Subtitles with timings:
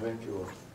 [0.00, 0.73] 好，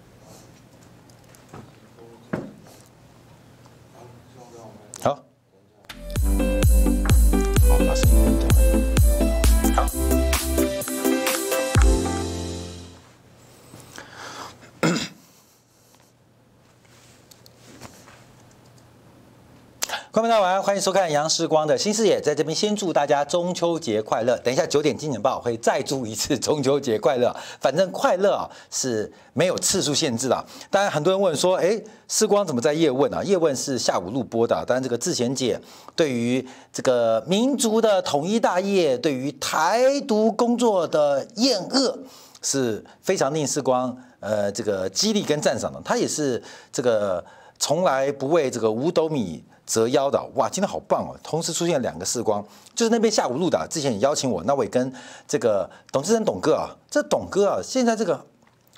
[20.29, 24.37] 大家晚安，欢迎收看杨世光的新视野，在这边先祝大家中秋节快乐。
[24.43, 30.45] 等一下九点金钱报会再祝一次中秋节快乐，反正快乐啊是没有次数限制的。
[30.69, 33.23] 当然很多人问说，哎，世光怎么在叶问啊？
[33.23, 34.63] 叶问是下午录播的。
[34.67, 35.59] 当然这个智贤姐
[35.95, 41.97] 对于这个民族的统一大业，对于台独工作的厌恶，
[42.43, 45.81] 是非常令世光呃这个激励跟赞赏的。
[45.83, 46.39] 他也是
[46.71, 47.25] 这个
[47.57, 49.43] 从来不为这个五斗米。
[49.69, 51.15] 折腰的哇，今天好棒哦！
[51.21, 53.67] 同时出现两个世光，就是那边下午录的。
[53.69, 54.91] 之前也邀请我，那我也跟
[55.27, 58.25] 这个董志成董哥啊，这董哥啊，现在这个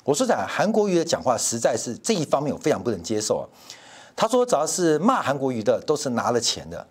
[0.03, 3.47] 我说在韩国瑜的讲话，实在是这一方面我非常不能接受啊。
[4.17, 6.85] 他说只要是骂韩国瑜的，都是拿了钱的。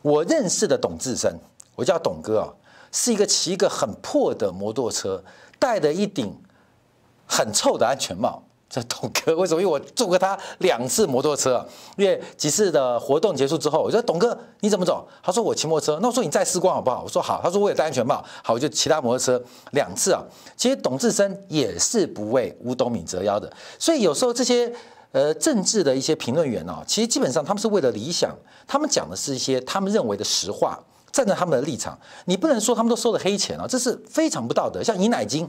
[0.00, 1.30] 我认识的董志成，
[1.76, 2.48] 我叫董哥啊，
[2.92, 5.22] 是一个骑一个很破的摩托车，
[5.58, 6.34] 戴着一顶
[7.26, 8.43] 很臭的安全帽。
[8.74, 9.62] 这董哥为什么？
[9.62, 11.64] 因为我坐过他两次摩托车，
[11.96, 15.06] 因为几次的活动结束之后，我说董哥你怎么走？
[15.22, 16.00] 他说我骑摩托车。
[16.02, 17.04] 那我说你再试光好不好？
[17.04, 17.40] 我说好。
[17.40, 18.24] 他说我也戴安全帽。
[18.42, 20.20] 好，我就骑他摩托车两次啊。
[20.56, 23.48] 其实董志生也是不为五斗米折腰的。
[23.78, 24.72] 所以有时候这些
[25.12, 28.34] 呃政治的一些评论员啊，其实基本上他们是为了理想，
[28.66, 30.76] 他们讲的是一些他们认为的实话，
[31.12, 31.96] 站在他们的立场。
[32.24, 34.82] 你不能说他们都收了黑钱啊，这是非常不道德。
[34.82, 35.48] 像尹乃金。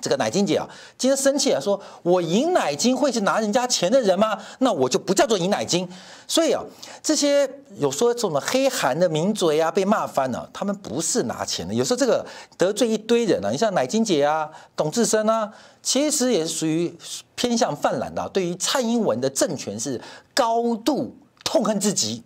[0.00, 4.38] 这个乃金姐啊，今天生气啊，说我尹乃菁会是拿人家钱的人吗？
[4.58, 5.88] 那我就不叫做尹乃金。
[6.26, 6.62] 所以啊，
[7.02, 7.48] 这些
[7.78, 11.74] 有说什么黑韩的名嘴啊，被骂翻了，他们不是拿钱的。
[11.74, 12.24] 有时候这个
[12.56, 16.96] 得罪一堆人啊，你像乃金姐啊、董志生啊，其实也是属于
[17.34, 20.00] 偏向泛滥的，对于蔡英文的政权是
[20.32, 22.22] 高度痛恨至极。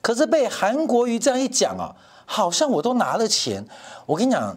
[0.00, 1.90] 可是被韩国瑜这样一讲啊，
[2.24, 3.66] 好像我都拿了钱。
[4.06, 4.56] 我跟你讲。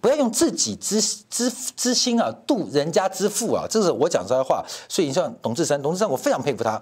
[0.00, 4.64] 不要用自己之之之心啊度人家之腹啊，这是我讲出来的话。
[4.88, 6.80] 所以你像董志山，董志山我非常佩服他，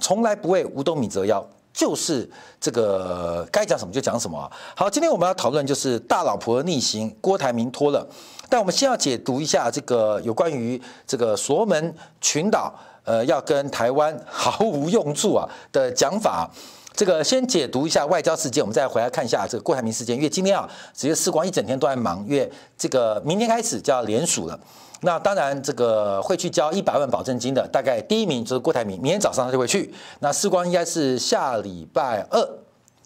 [0.00, 2.28] 从来不为五斗米折腰，就是
[2.60, 4.50] 这个该讲什么就讲什么啊。
[4.74, 8.06] 好，今天我们要讨论就是大老婆逆行，郭台铭脱了。
[8.48, 12.72] 但我们先要解读一下这个有关于这个所罗门群岛
[13.04, 16.50] 呃要跟台湾毫无用处啊的讲法。
[16.96, 20.16] 这个先解读一下外交事件，我们再回来看一下这个郭台铭事件。
[20.16, 24.58] 因为今天啊，直接世光一整天都在忙，因为这个明天开始就要联署了。
[25.02, 29.92] 那当然，这个会去交一百万保证金的，大概第一名就是郭台铭，明天早上他就会去。
[30.20, 32.58] 那世光应该是下礼拜二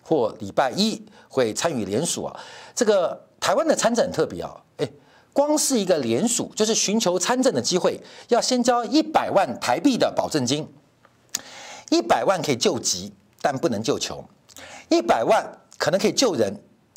[0.04, 2.40] 或礼拜一会参与联署啊。
[2.76, 4.88] 这个台湾的参政很特别啊，哎，
[5.32, 10.68] 光是一个联署就是寻求参政的机会，要先交一百万台币的保证金，
[11.90, 13.12] 一百万可以救急。
[13.40, 14.22] 但不能救穷，
[14.88, 15.44] 一百万
[15.78, 16.54] 可能可以救人，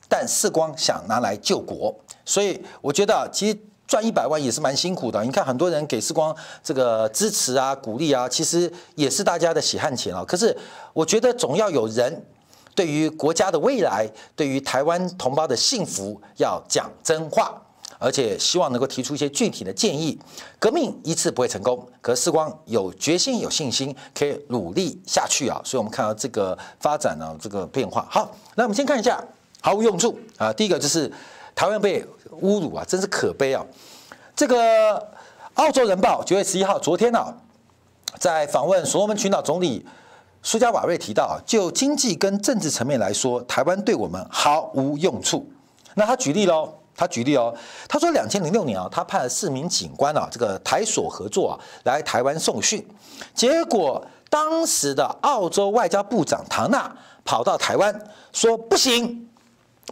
[0.10, 1.96] 但世光想拿来救国，
[2.26, 5.24] 所以我觉得其实赚一百万也是蛮辛苦的。
[5.24, 10.24] 你看很多人给世光这个支持啊、鼓励啊，其实也是大家的血汗钱啊。
[10.28, 10.56] 可是
[10.94, 12.26] 我觉得总要有人
[12.76, 17.62] 对于国家的未来、对于台湾同胞的幸福要讲真话。
[18.04, 20.20] 而且希望能够提出一些具体的建议。
[20.60, 25.62] 革命一次不会成功，可是光有决心、有信心，可以努力下去啊！
[25.64, 28.06] 所以我们看到这个发展呢，这个变化。
[28.12, 29.24] 好，那我们先看一下
[29.62, 30.52] 毫无用处啊。
[30.52, 31.10] 第一个就是
[31.56, 32.04] 台湾被
[32.42, 33.66] 侮辱啊，真是可悲啊！
[34.36, 35.08] 这个
[35.54, 37.34] 澳洲人报九月十一号，昨天呢、啊，
[38.20, 39.86] 在访问所罗门群岛总理
[40.42, 45.50] 苏加瓦瑞提到啊，就经济跟政治层面来说，台湾对我们毫无用处。
[45.96, 46.74] 那他举例喽。
[46.96, 47.54] 他举例哦，
[47.88, 52.86] 他说，两千零六年啊，他派了四名警官啊，这个台所合作啊，来台湾受训。
[53.34, 56.96] 结果当时的澳洲外交部长唐纳
[57.26, 57.98] 跑到台湾
[58.32, 59.30] 说：“不行，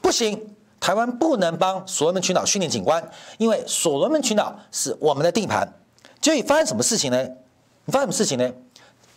[0.01, 3.03] 不行，台湾不能帮所罗门群岛训练警官，
[3.37, 5.67] 因为所罗门群岛是我们的地盘。”
[6.21, 7.23] 结果发生什么事情呢？
[7.85, 8.51] 你发生什么事情呢？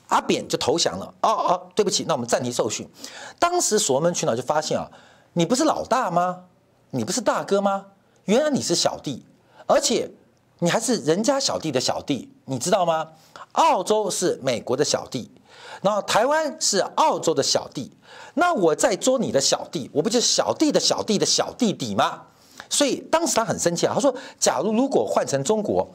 [0.08, 1.06] 阿扁就投降了。
[1.22, 2.88] 哦哦，对不起，那我们暂停受训。
[3.38, 4.88] 当时所罗门群岛就发现啊，
[5.34, 6.44] 你不是老大吗？
[6.94, 7.86] 你不是大哥吗？
[8.26, 9.26] 原来你是小弟，
[9.66, 10.08] 而且
[10.60, 13.08] 你还是人家小弟的小弟，你知道吗？
[13.52, 15.28] 澳洲是美国的小弟，
[15.82, 17.90] 然后台湾是澳洲的小弟，
[18.34, 22.22] 那我在捉你的小弟，我不就是小弟的小弟的小弟弟吗？
[22.70, 25.88] 所以当时他很生气啊，他说：“假如如果换成中国，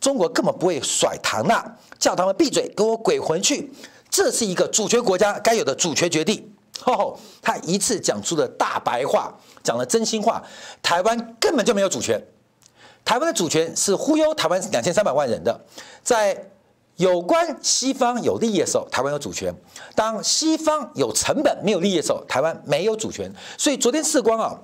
[0.00, 3.70] 中国根本不会甩唐纳，叫他们闭嘴，给我滚回去。
[4.08, 6.50] 这是一个主权国家该有的主权决定。”
[6.84, 9.32] 哦，他一次讲出了大白话，
[9.62, 10.42] 讲了真心话。
[10.82, 12.22] 台湾根本就没有主权，
[13.04, 15.60] 台湾的主权是忽悠台湾两千三百万人的，
[16.02, 16.50] 在
[16.96, 19.52] 有关西方有利益的时候，台湾有主权；
[19.94, 23.32] 当西方有成本没有利益的时候，台湾没有主权。
[23.56, 24.58] 所以昨天世光啊。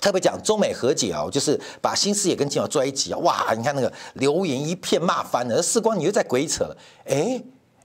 [0.00, 3.52] 特别讲中美和解啊，就是把新视野跟金宝坐在一起啊，哇！
[3.56, 7.42] 你看那个留言一片骂翻了，世光你又在鬼扯了，哎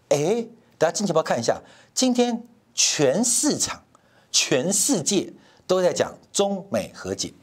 [0.09, 0.45] 哎，
[0.77, 1.59] 大家金钱豹看一下，
[1.93, 3.81] 今天全市场、
[4.31, 5.31] 全世界
[5.67, 7.33] 都在讲中美和解，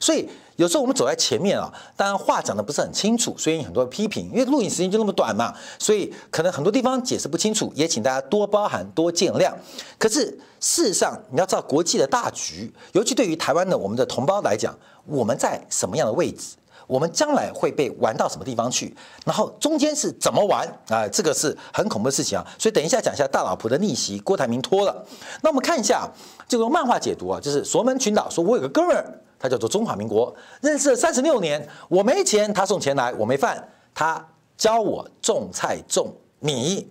[0.00, 0.28] 所以。
[0.56, 4.28] 有时候我们走在前面啊，当然话讲的不是很清楚，所以很多批评。
[4.30, 9.50] 因为录影时间就那么短嘛，所以可能很多地方解释不清楚，也请大家多包涵、多见谅。
[9.98, 10.26] 可是
[10.60, 16.56] 事实上，你要知道国际的大局，尤其对于台湾的我们的同胞来讲，我们在什么样的位置，
[16.86, 18.94] 我们将来会被玩到什么地方去，
[19.24, 21.06] 然后中间是怎么玩啊？
[21.08, 22.46] 这个是很恐怖的事情啊。
[22.58, 25.04] 所以等一下讲一下大老婆的逆袭，郭台铭脱了。
[25.42, 26.08] 那我们看一下
[26.48, 29.18] 这个漫画解读啊，就是索门群岛说，我有个哥们儿。
[29.38, 34.24] 他叫做中华民国，认识了三十六年，我没钱，他送钱来；我没饭，他
[34.56, 36.88] 教我种菜种米。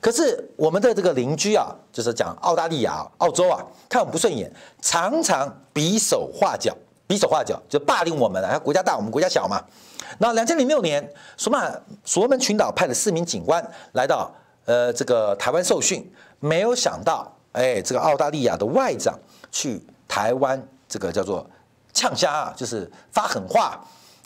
[0.00, 4.48] 可是我们的这个邻居啊，就是讲澳大利亚、澳洲啊，看我们不顺眼，
[4.80, 6.72] 常常比手画脚，
[7.08, 8.60] 比手画脚就霸凌我们了。
[8.60, 9.60] 国家大，我们国家小嘛。
[10.18, 11.68] 那两千零六年，所马
[12.04, 14.32] 所罗门群岛派了四名警官来到
[14.66, 16.08] 呃这个台湾受训，
[16.38, 19.18] 没有想到，哎，这个澳大利亚的外长
[19.50, 21.44] 去台湾，这个叫做。
[21.94, 23.76] 呛虾啊，就是发狠话，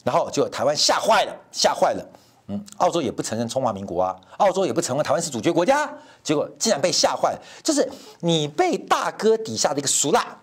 [0.05, 2.05] 然后就台湾吓坏了，吓坏了。
[2.49, 5.91] 嗯，澳洲也不承认中华民国啊，澳洲也不承认台湾是主权国家，
[6.23, 7.35] 结果竟然被吓坏。
[7.63, 7.89] 就是
[8.21, 10.37] 你被大哥底下的一个俗辣，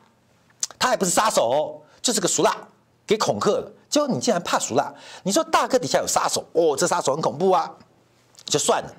[0.79, 2.57] 他还不是杀手，就是个俗辣
[3.05, 3.71] 给恐吓了。
[3.87, 4.91] 结果你竟然怕俗辣，
[5.21, 7.71] 你说大哥底下有杀手哦，这杀手很恐怖啊，
[8.45, 8.91] 就算了。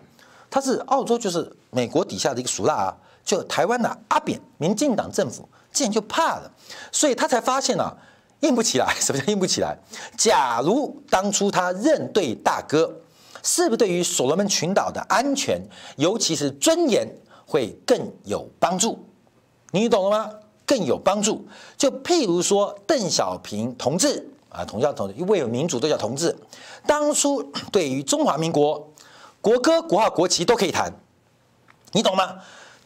[0.48, 6.50] 他是澳洲，就是美国底下的一个俗辣啊，就台湾的阿扁民进党政府竟然就怕了，
[6.92, 7.96] 所以他才发现啊。
[8.40, 9.76] 硬不起来， 什么叫硬不起来？
[10.16, 12.90] 假如当初他认对大哥，
[13.42, 15.60] 是不是对于所罗门群岛的安全，
[15.96, 17.06] 尤其是尊严，
[17.46, 18.98] 会更有帮助？
[19.72, 20.30] 你懂了吗？
[20.70, 21.44] 更有帮助。
[21.76, 26.37] 就譬如说邓小平同志啊，同叫同志，因为有民主都叫同志。
[26.87, 28.88] 当初 对于中华民国
[29.40, 30.93] 国歌、国号、国旗都可以谈，
[31.90, 32.37] 你懂吗？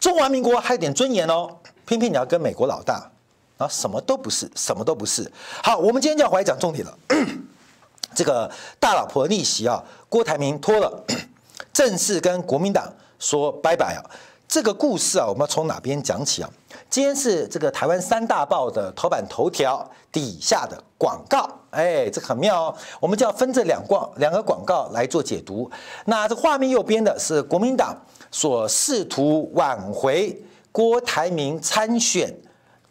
[0.00, 3.10] 中华民国还有点尊严哦，偏偏你要跟美国老大。
[3.58, 5.30] 啊，什么都不是，什么都不是。
[5.62, 6.98] 好，我们今天就要回来讲重点了。
[8.16, 11.04] 这个大老婆逆袭啊，郭台铭脱了，
[11.72, 14.00] 正式跟国民党说拜拜啊。
[14.46, 16.50] 这个故事啊，我们要从哪边讲起啊？
[16.88, 22.76] 今天是这个台湾三大报的头版头条底下的广告，哎，这个很妙哦。
[23.00, 25.70] 我们就要分这两广两个广告来做解读。
[26.04, 27.96] 那这画面右边的是国民党
[28.30, 32.32] 所试图挽回郭台铭参选。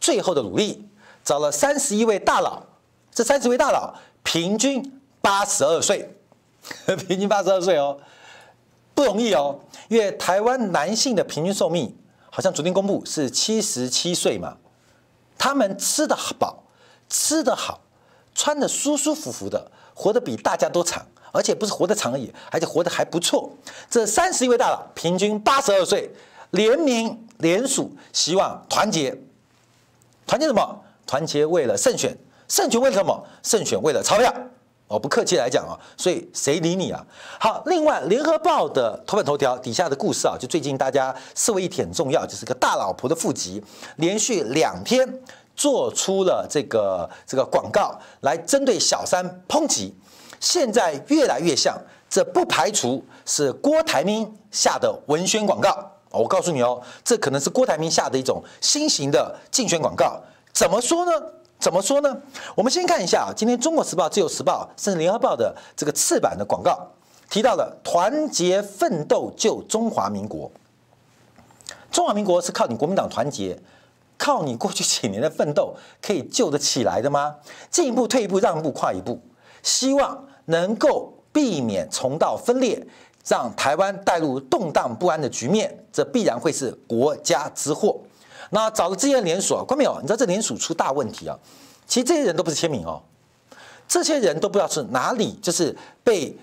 [0.01, 0.85] 最后的努力，
[1.23, 2.61] 找了三十一位大佬，
[3.13, 6.13] 这三十位大佬平均八十二岁，
[7.07, 7.97] 平均八十二岁哦，
[8.94, 9.60] 不容易哦。
[9.90, 11.95] 因为台湾男性的平均寿命
[12.30, 14.57] 好像昨天公布是七十七岁嘛，
[15.38, 16.63] 他们吃得饱，
[17.10, 17.81] 吃得好，
[18.34, 23.51] 穿得舒舒服服的，活得比大家都长，而且不是活得长而已，而且活得还不错。
[23.90, 26.10] 这三十一位大佬平均八十二岁，
[26.51, 29.16] 联名联署，希望团结。
[30.25, 30.81] 团结什么？
[31.06, 32.18] 团结为了胜选，
[32.48, 33.24] 胜选为了什么？
[33.44, 34.34] 胜选为了钞票。
[34.88, 37.03] 哦，不客气来讲啊，所以谁理你啊？
[37.39, 43.63] 好，另外，《联合报》的头版头条底下的故事啊，就最近大家视为一点很重要，就是个大老婆的腹肌，
[43.96, 45.22] 连续两天
[45.55, 49.96] 做出了这个这个广告来针对小三抨击，
[50.39, 51.75] 现在越来越像，
[52.10, 55.91] 这不排除是郭台铭下的文宣广告。
[56.12, 60.22] 我告诉你哦，这可能是郭台铭下的一种新型的竞选广告。
[60.51, 61.12] 怎么说呢？
[61.63, 62.13] 怎么说呢？
[62.55, 66.86] 我们先看一下啊，今天《中国时报》、《自由时报》甚至《联合报》的这个次版的广告，
[67.29, 70.51] 提到了团结奋斗救中华民国。
[71.89, 73.58] 中华民国是靠你国民党团结，
[74.17, 77.34] 靠你过去几年的奋斗可以救得起来的吗？
[77.72, 79.22] 进一步、退一步、让步、跨一步，
[79.62, 82.86] 希望能够避免重蹈分裂。
[83.25, 87.98] 让台湾带入动荡不安的局面，这必然会是国家之祸。
[88.53, 89.98] 那找了这些连锁，关没有？
[90.00, 91.36] 你知道这连锁出大问题啊？
[91.88, 93.01] 其实这些人都不是签名哦，
[93.88, 96.38] 这些人都不知道是哪里，就是被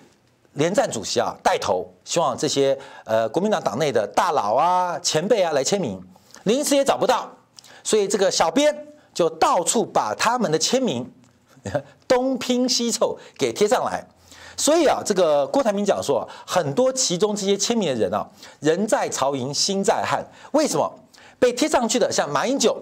[0.54, 6.02] 连战主席啊带头，希望这些呃国民党党内的大佬啊、前辈啊来签名，
[6.42, 7.30] 临时也找不到，
[7.84, 11.08] 所以这个小编就到处把他们的签名
[12.08, 14.04] 东拼西凑给贴上来。
[14.56, 18.26] 所以啊，这个郭台铭讲说，很多其中这些签名的人啊，
[18.58, 20.22] 人在曹营心在汉。
[20.52, 20.92] 为什么
[21.40, 22.12] 被贴上去的？
[22.12, 22.80] 像马英九，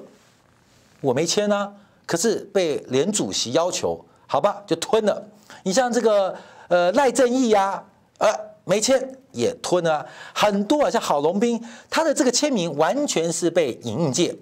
[1.00, 1.72] 我没签啊，
[2.04, 5.26] 可是被连主席要求，好吧，就吞了。
[5.62, 6.36] 你像这个
[6.68, 7.82] 呃赖正义呀，
[8.18, 8.28] 呃
[8.64, 10.04] 没签也吞了。
[10.34, 14.36] 很多啊，像郝龙斌，他的这个签名完全是被影印件，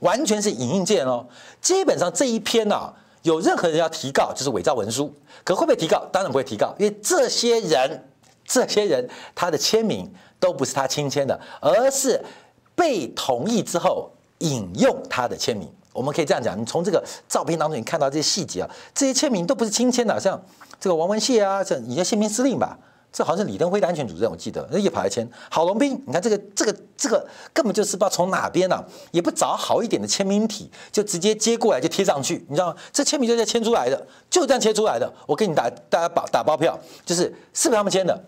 [0.00, 1.26] 完全是影印件哦。
[1.60, 5.12] 基本上这一篇呢、啊，有任何人要提告，就是伪造文书。
[5.42, 6.04] 可会不会提告？
[6.12, 8.08] 当然不会提告，因为这些人，
[8.44, 12.22] 这些人他的签名都不是他亲签的，而是
[12.74, 15.68] 被同意之后引用他的签名。
[15.92, 20.42] 我们可以这样讲，你从这个照片当中你看到这些细节啊，这些签名都不是亲签的，像
[20.80, 22.76] 这个王文谢啊，这你叫宪兵司令吧，
[23.12, 25.24] 这好像是李登辉的安全主任，我记得那也跑来签。
[25.48, 32.76] 郝龙斌，你看这个这个这个根本就是不知道从哪边呢、啊，也不找好一点的签名体，就直接接过来就贴上去，你知道吗？
[32.92, 35.08] 这签名就这样签出来的，就这样签出来的。
[35.28, 36.76] 我给你打大家打打包票，
[37.06, 38.20] 就是是不是他们签的？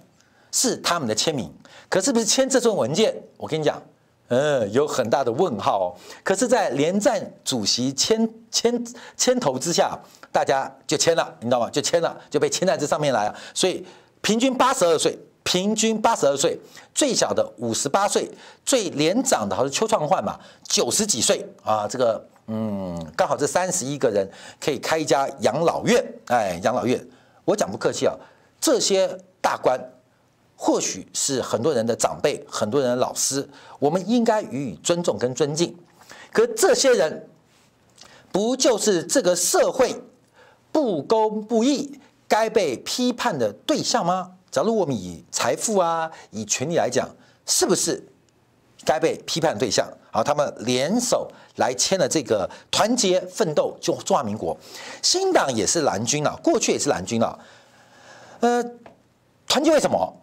[0.53, 1.53] 是他们的签名，
[1.89, 3.13] 可是不是签这份文件？
[3.39, 3.83] 我跟你讲。
[4.29, 5.87] 嗯，有很大的问号哦。
[6.25, 8.85] 可是，在连战主席牵牵
[9.17, 9.97] 牵头之下，
[10.33, 11.71] 大家就签了，你知道吗？
[11.71, 13.35] 就签了，就被签在这上面来了。
[13.55, 13.87] 所以，
[14.21, 16.59] 平均八十二岁，平均八十二岁，
[16.93, 18.29] 最小的五十八岁，
[18.65, 21.87] 最年长的好像邱创焕嘛，九十几岁啊。
[21.89, 24.29] 这个，嗯，刚好这三十一个人
[24.61, 26.05] 可以开一家养老院。
[26.27, 27.01] 哎，养老院，
[27.45, 28.15] 我讲不客气啊，
[28.61, 29.81] 这些大官。
[30.57, 33.49] 或许是很多人的长辈，很多人的老师，
[33.79, 35.77] 我们应该予以尊重跟尊敬。
[36.33, 37.29] 可这些人，
[38.33, 40.03] 不就是这个社会
[40.73, 44.33] 不公不义、该被批判的对象吗？
[44.51, 47.09] 假如我们以财富啊、以权力来讲，
[47.45, 48.03] 是不是
[48.85, 49.87] 该被批判对象？
[50.11, 54.57] 好，他们联手来签了这个团结奋斗就中华民国。
[55.03, 57.39] 新党也是蓝军啊，过去也是蓝军啊。
[58.41, 58.65] 呃，
[59.47, 60.17] 团结为什么？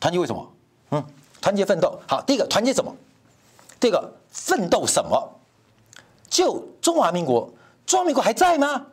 [0.00, 0.52] 团结为什么？
[0.90, 1.04] 嗯，
[1.40, 1.98] 团结奋斗。
[2.06, 2.94] 好，第一个团结什么？
[3.80, 5.30] 第二个奋斗什么？
[6.28, 7.50] 就中华民国，
[7.86, 8.86] 中华民国还在吗？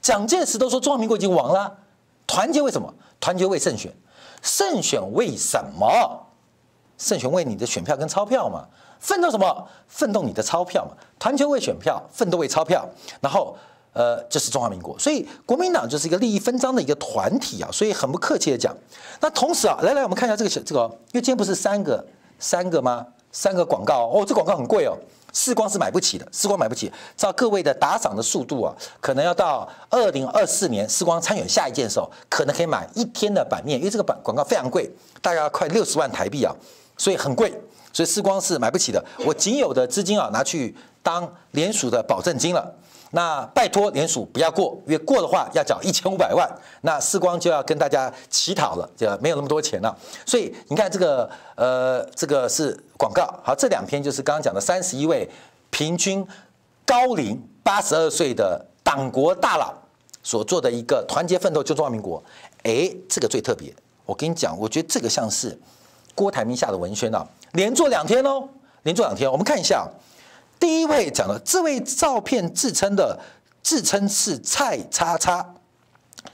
[0.00, 1.78] 蒋介石都说中华民国已经亡了。
[2.26, 2.92] 团结为什么？
[3.20, 3.92] 团结为胜选。
[4.42, 6.26] 胜选为什么？
[6.98, 8.66] 胜选为你的选票跟钞票嘛。
[8.98, 9.68] 奋斗什么？
[9.88, 10.92] 奋斗你的钞票嘛。
[11.18, 12.88] 团结为选票，奋斗为钞票。
[13.20, 13.56] 然后。
[13.92, 18.76] 呃，这是中华民国，所以国民党就是一个利益分赃的一个团体啊，所以很不客气的讲。
[19.20, 20.82] 那同时啊，来来，我们看一下这个这个，
[21.12, 22.04] 因为今天不是三个
[22.38, 23.06] 三个吗？
[23.32, 24.96] 三个广告哦，这广告很贵哦，
[25.32, 26.90] 世光是买不起的，世光买不起。
[27.16, 34.90] 照各位的打赏的速度啊，可能要到二零二四年，世光参选下一届的时候，可能可以买一天的版面，因为这个版广告非常贵，
[35.22, 36.52] 大概快六十万台币啊，
[36.96, 37.52] 所以很贵，
[37.92, 39.04] 所以世光是买不起的。
[39.24, 42.74] 我仅有的资金啊，拿去当联署的保证金了。
[43.12, 46.48] 那拜托联署不要过，因为过的话要缴一千五百万，
[46.82, 49.96] 那世光就要跟大家乞讨了，就没有那么多钱了。
[50.24, 53.26] 所以你看这个，呃，这个是广告。
[53.42, 55.28] 好，这两篇就是刚刚讲的三十一位
[55.70, 56.24] 平均
[56.86, 59.74] 高龄八十二岁的党国大佬
[60.22, 62.22] 所做的一个团结奋斗救中华民国。
[62.62, 63.74] 哎，这个最特别。
[64.06, 65.58] 我跟你讲，我觉得这个像是
[66.14, 68.48] 郭台铭下的文宣啊，连做两天哦，
[68.84, 69.28] 连做两天。
[69.28, 69.88] 我们看一下。
[70.60, 73.18] 第一位讲了，这位照片自称的
[73.62, 75.54] 自称是蔡叉叉，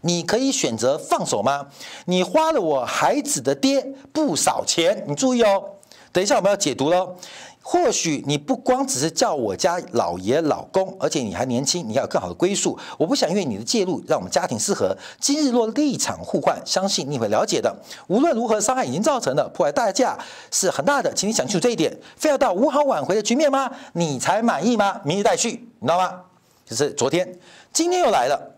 [0.01, 1.69] 你可以选择放手吗？
[2.07, 5.76] 你花了我孩子的爹不少钱，你注意哦。
[6.17, 7.15] 等一下我们要解读喽。
[7.61, 12.79] 或许你不光只是叫我家老爷老公，而且你还年轻，你要有更好的归宿。
[12.97, 14.97] 我不想因为你的介入让我们家庭失和。
[15.21, 17.77] 今日若立场互换，相信你会了解的。
[18.07, 20.19] 无论如何，伤害已经造成的破坏代价
[20.51, 21.95] 是很大的，请你想清楚这一点。
[22.17, 23.71] 非要到无好挽回的局面吗？
[23.93, 25.03] 你才满意吗？
[25.05, 26.23] 明日待续，你知道吗？
[26.65, 27.39] 就是昨天，
[27.75, 28.57] 今天又来了，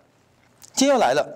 [0.74, 1.26] 今天又来了。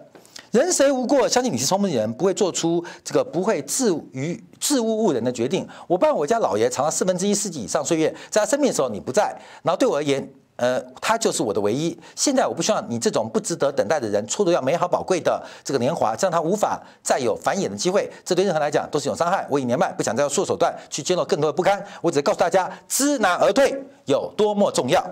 [0.52, 1.26] 人谁无过？
[1.26, 5.66] 相信你是聪明人，不会做出这个不会自于置物误人的决定。
[5.86, 11.98] 我帮我家老爷长了四分之一世纪以上岁月，在他生病的时候你不在，然后对我而言，呃，他就是我的唯一。
[12.14, 18.12] 现在我不希望你这种不值得等待的人，错过要美好宝贵的这个年华，这样他无法再有繁衍的机会。
[18.22, 19.46] 这对任何人来讲都是一种伤害。
[19.48, 21.82] 我已年迈，不想再用术手段去揭露更多的不堪。
[22.02, 25.02] 我只是告诉大家，知难而退有多么重要，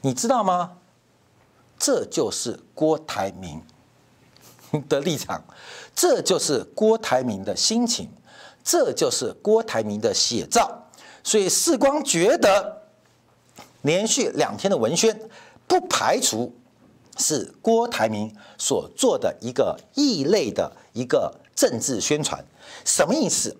[0.00, 0.72] 你知道吗？
[1.78, 3.62] 这就是郭台铭。
[4.88, 5.42] 的立场，
[5.94, 8.08] 这就是郭台铭的心情，
[8.64, 10.88] 这就是郭台铭的写照。
[11.22, 12.82] 所以世光觉得，
[13.82, 15.18] 连续两天的文宣，
[15.66, 16.54] 不排除
[17.18, 22.44] 是郭台铭所做的一个异类的一个政治宣传。
[22.84, 23.56] 什么意思？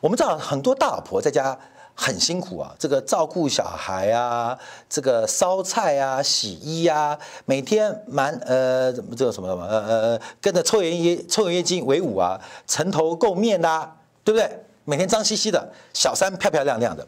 [0.00, 1.58] 我们知道很多大老婆在家。
[2.02, 13.86] 很辛苦啊，这个照顾小孩啊，这个烧菜啊、洗衣啊，每天蛮呃，这个什么什么呃呃，跟着抽油烟抽油烟机为伍啊，蓬头垢面呐、
[14.24, 14.64] 对不对？
[14.86, 17.06] 每天脏兮兮的，小三漂漂亮亮的，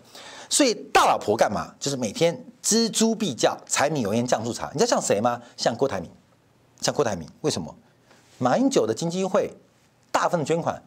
[0.51, 1.75] 所以大老婆干嘛？
[1.81, 4.69] 就是每天锱铢必较，柴米油盐酱醋茶。
[4.75, 5.41] 你知道像谁吗？
[5.57, 6.11] 像郭台铭，
[6.83, 7.27] 像郭台铭。
[7.41, 7.75] 为什么？
[8.37, 9.51] 马英九的基金会
[10.11, 10.83] 大份捐款，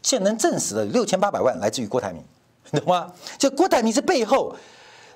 [0.00, 2.24] 现能证实的六千八百万来自于郭台铭，
[2.70, 3.12] 你 懂吗？
[3.38, 4.54] 就郭台铭是背后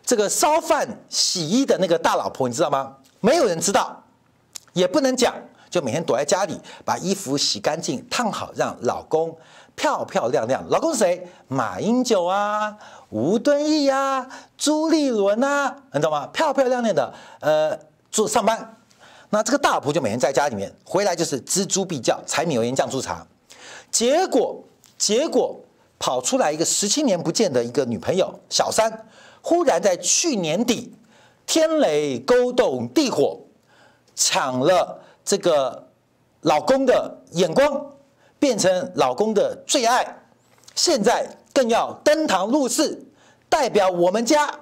[0.04, 2.96] 这个烧饭洗衣的那个大老婆，你知道吗？
[3.20, 4.02] 没有人知道，
[4.72, 5.34] 也不能讲，
[5.70, 9.36] 就每天躲在家里把衣服洗干净、烫好，让老公。
[9.76, 11.28] 漂漂亮亮，老公是谁？
[11.48, 14.24] 马英九啊，吴敦义啊，
[14.56, 16.28] 朱立伦啊，你懂吗？
[16.28, 17.76] 漂漂亮亮的，呃，
[18.08, 18.76] 做上班。
[19.30, 23.26] 那这个大老婆就每天在家里面，回来就是锱铢必较，柴米油盐酱醋茶。
[23.90, 24.62] 结果，
[24.96, 25.60] 结果
[26.04, 29.06] 跑出来一个十七年不见的一个女朋友小三，
[29.40, 30.94] 忽然在去年底，
[31.46, 33.40] 天雷勾动地火，
[34.14, 35.88] 抢了这个
[36.42, 37.90] 老公的眼光。
[38.38, 40.06] 变成老公的最爱，
[40.74, 43.02] 现在更要登堂入室，
[43.48, 44.54] 代表我们家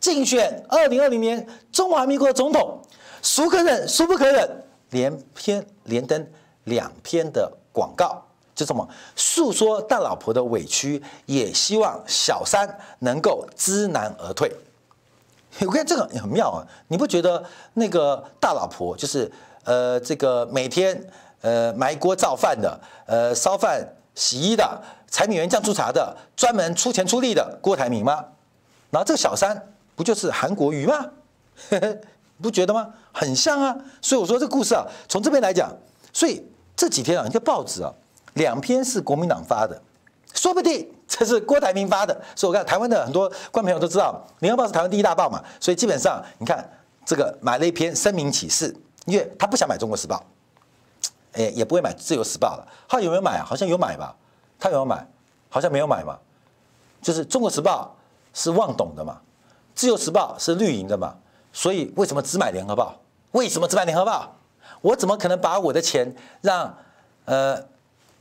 [0.00, 2.80] 竞选二零二零年中华民国总统，
[3.20, 4.64] 孰可忍，孰不可忍？
[4.88, 6.26] 连篇连登
[6.64, 8.25] 两篇的广告，
[8.56, 14.50] 就这么诉说大老婆的委屈，也希望小三能够知难而退。
[15.64, 17.44] 我看这个也很妙啊，你不觉得
[17.74, 19.30] 那个大老婆就是
[19.62, 21.00] 呃这个每天？
[21.42, 23.86] 呃，埋锅造饭的，呃，烧饭、
[24.16, 28.24] 洗衣的，柴米油盐酱醋茶的，专门出钱出力的郭台铭吗？
[28.90, 31.06] 然后这个小三不就是韩国瑜吗？
[32.42, 32.88] 不觉得吗？
[33.12, 33.76] 很像啊。
[34.02, 35.70] 所以我说这个故事啊，从这边来讲，
[36.12, 36.44] 所以
[36.74, 37.92] 这几天啊，你看报纸啊，
[38.36, 39.78] 两篇是国民党发的，
[40.32, 42.14] 说不定这是郭台铭发的。
[42.34, 46.66] 所以我看台湾的很多观众朋友都知道，《联合报》是台湾第一大报嘛，所以基本上你看
[47.04, 48.74] 这个买了一篇声明启事，
[49.04, 50.16] 因为他不想买《中国时报》。
[51.38, 52.66] 哎，也不会买《自由时报》了。
[52.88, 53.42] 他有没有买？
[53.42, 54.16] 好像有买吧。
[54.58, 55.06] 他有没有买？
[55.50, 56.18] 好像没有买嘛。
[57.02, 57.94] 就是《中国时报》
[58.38, 59.20] 是旺董的嘛，
[59.74, 61.14] 《自由时报》是绿营的嘛。
[61.52, 62.94] 所以为什么只买《联合报》？
[63.38, 64.24] 为什么只买《联合报》？
[64.80, 66.74] 我怎么可能把我的钱让
[67.26, 67.62] 呃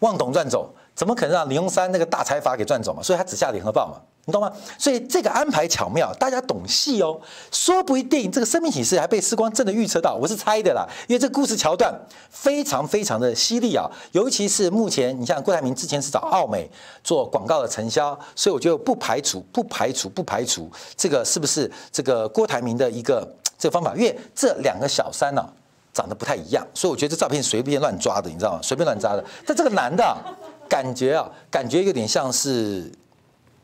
[0.06, 0.74] 望董赚走？
[0.96, 3.04] 怎么可能让林荣三那个大财阀给赚走嘛？
[3.04, 4.02] 所以他只下《联合报》嘛。
[4.28, 4.52] 你懂吗？
[4.80, 7.20] 所以这个安排巧妙，大家懂戏哦。
[7.52, 10.88] 说不一定这个生命启事还被时光真的预测到，我是猜的啦。
[11.08, 11.94] 因为这个故事桥段
[12.32, 16.68] 非常非常的犀利啊，尤其是目前你像郭台铭之前是找奥美
[17.04, 23.28] 做广告的承销，所以我就不排除、不排除、不排除这个是不是这个郭台铭的一个
[23.60, 23.94] 这个方法。
[23.96, 25.54] 因为这两个小三呢、啊、
[25.96, 28.60] 长得不太一样，所以我觉得这照片随便乱抓的，你知道吗？
[28.62, 29.26] 随便乱抓的。
[29.48, 30.22] 但这个男的、啊、
[30.70, 32.92] 感觉啊，感觉有点像是。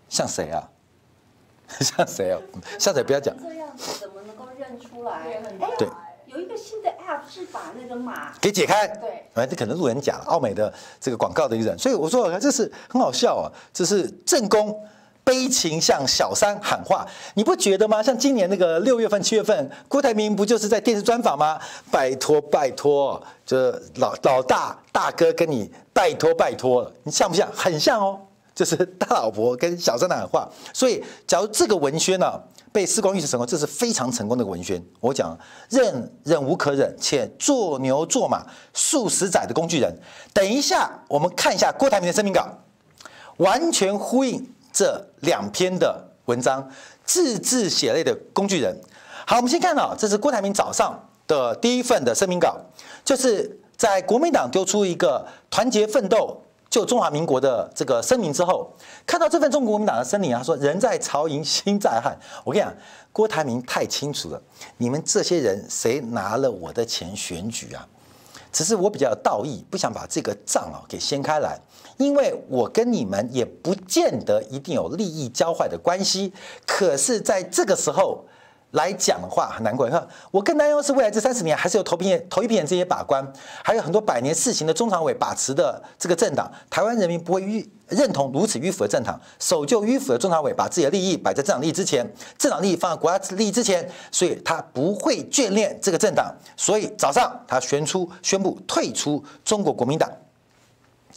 [0.09, 0.61] 像谁啊？
[1.79, 2.37] 像谁啊？
[2.77, 3.01] 像谁？
[3.01, 3.33] 不要讲。
[3.41, 5.41] 这样子怎么能够认出来？
[5.77, 5.87] 对，
[6.25, 8.85] 有一个新的 app 是把那个码给解开。
[8.85, 11.79] 对，哎，这可能路人甲，奥美的这个广告的一个人。
[11.79, 13.47] 所以我说，这是很好笑啊！
[13.71, 14.77] 这是正宫
[15.23, 17.05] 悲情向小三喊话，
[17.35, 18.01] 你不觉得吗？
[18.01, 21.59] 像今年那个六月份、七月份，郭台铭不就是在电视专访吗？
[21.89, 27.47] 拜托，拜托，这老老大大哥跟你拜托拜托，你像不像？
[27.53, 28.19] 很像哦。
[28.53, 32.39] 就是大老婆跟小三的喊话，所以假如这个文宣呢、
[32.71, 34.79] 被世光预测成功，这是非常成功的文宣。
[34.99, 35.35] 我讲
[35.69, 39.97] 忍忍无可忍，且做牛做马数十载的工具人。
[40.33, 42.45] 等一下，我们看一下郭台铭的声明稿，
[43.37, 46.69] 完全呼应这两篇的文章，
[47.05, 48.75] 字字血泪的工具人。
[49.25, 52.57] 好，我们先看到这是郭台铭早上的第一份的声明稿，
[53.03, 56.41] 就是在国民党丢出一个团结奋斗。
[56.69, 58.71] 救中华民国的这个声明之后，
[59.05, 62.73] 看到这份中国国民党的声明，他说：“人在曹营心在汉。”我跟你讲，
[63.11, 64.41] 郭台铭太清楚了，
[64.77, 67.85] 你们这些人谁拿了我的钱选举啊？
[68.53, 71.59] 只是我比较道义，不想把这个账啊给掀开来，
[72.01, 76.33] 因为我跟你们也不见得一定有利益交换的关系。
[76.65, 78.25] 可是在这个时候。
[78.71, 83.21] 来讲的话很难过，你看我更担忧是未来这三十年还是由投片投一批人这些把关，
[83.61, 100.09] 还有很多百年世行的中常委把持的这个政党，台湾人民不会认认同如此迂腐的政党，守旧迂腐的中常委把自己的利益摆在政党利益之前，政党利益放在国家利益之前，所以他不会眷恋这个政党，所以早上他宣出宣布退出中国国民党，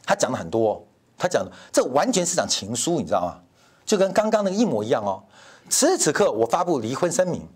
[0.06, 0.86] 他讲了很多，
[1.16, 3.40] 他讲的这完全是场情书，你知道吗？
[3.84, 5.22] 就跟刚刚那个一模一样哦。
[5.68, 7.46] 此时此刻，我发布离婚声明。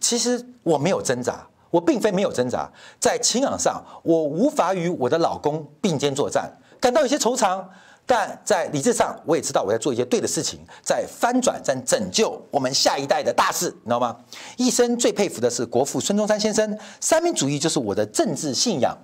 [0.00, 2.70] 其实我没有挣扎，我并非没有挣扎。
[3.00, 7.64] 在情感上，我无法与我的老公并肩作战，感到有些惆怅。
[8.06, 14.16] 但在理智上，我也知道我在做一些对的事情，在翻转，在拯救我们下一代的大事，你知道吗？
[14.56, 18.96] 一生最佩服的是国父孙中山先生，三民主义就是我的政治信仰。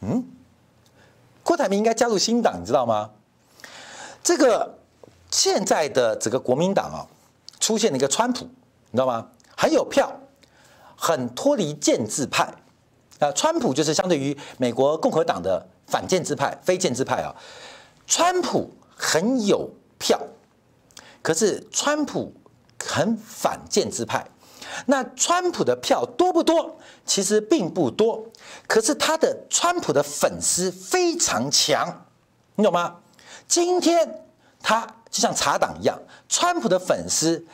[0.00, 0.24] 嗯，
[1.50, 3.10] 郭台铭应该加入新党，你知道吗？
[4.22, 4.78] 这个
[5.32, 7.02] 现在的这个国民党啊。
[7.58, 9.26] 出现了一个川普，你知道吗？
[9.56, 10.12] 很有票，
[10.94, 12.54] 很脱离建制派。
[13.18, 17.34] 啊，川普就是相对于美国共和党的反建制派、非建制派啊。
[18.06, 20.20] 川普很有票，
[21.20, 22.32] 可是川普
[22.78, 24.24] 很反建制派。
[24.86, 26.78] 那川普的票多不多？
[27.04, 28.24] 其实并不多，
[28.66, 32.06] 可是他的川普的粉丝非常强，
[32.54, 32.96] 你懂吗？
[33.46, 34.24] 今天
[34.62, 37.44] 他就像茶党一样，川普的粉丝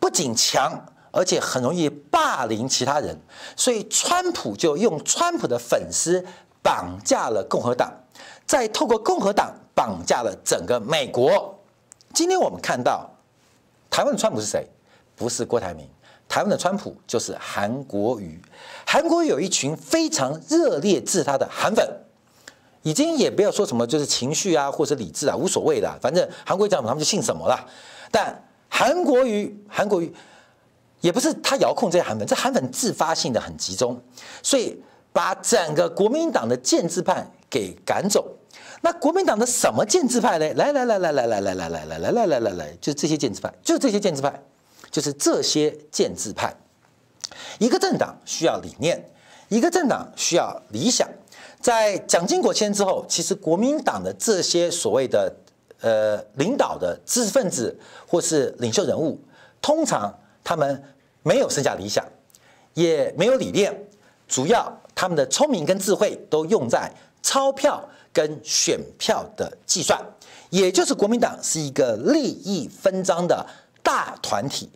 [0.00, 0.72] 不仅强，
[1.12, 3.16] 而且很容易霸凌其他人，
[3.56, 6.24] 所以川普就用川普的粉丝
[6.62, 7.92] 绑架了共和党，
[8.44, 11.56] 再透过共和党绑架了整个美国。
[12.12, 13.08] 今天我们看到
[13.88, 14.66] 台湾的川普是谁？
[15.14, 15.88] 不是郭台铭。
[16.28, 18.40] 台湾的川普就是韩国瑜，
[18.86, 21.88] 韩国瑜有一群非常热烈支持他的韩粉，
[22.82, 27.66] 已经也不要说什么就是情绪啊，或者理智啊，无所谓的，反正韩国讲他们就信什么了。
[28.10, 30.12] 但韩国瑜，韩国瑜
[31.00, 33.98] 也不是他遥控这些韩粉，这韩粉自发性的很集中，
[34.42, 34.78] 所以
[35.12, 38.26] 把整个国民党的建制派给赶走。
[38.82, 40.52] 那国民党的什么建制派呢？
[40.54, 44.42] 来来来来来来来来来来来来来来，就这些建制派，就这些建制派。
[44.96, 46.50] 就是这些建制派，
[47.58, 48.98] 一个政党需要理念，
[49.50, 51.06] 一个政党需要理想。
[51.60, 55.30] 在蒋经国迁之后，其实国民党的这些所谓的
[55.82, 57.78] 呃领导的知识分子
[58.08, 59.20] 或是领袖人物，
[59.60, 60.82] 通常他们
[61.22, 62.02] 没有剩下理想，
[62.72, 63.78] 也没有理念，
[64.26, 66.90] 主要他们的聪明跟智慧都用在
[67.22, 70.02] 钞票跟选票的计算，
[70.48, 73.46] 也就是国民党是一个利益分赃的。
[73.86, 74.68] 大团体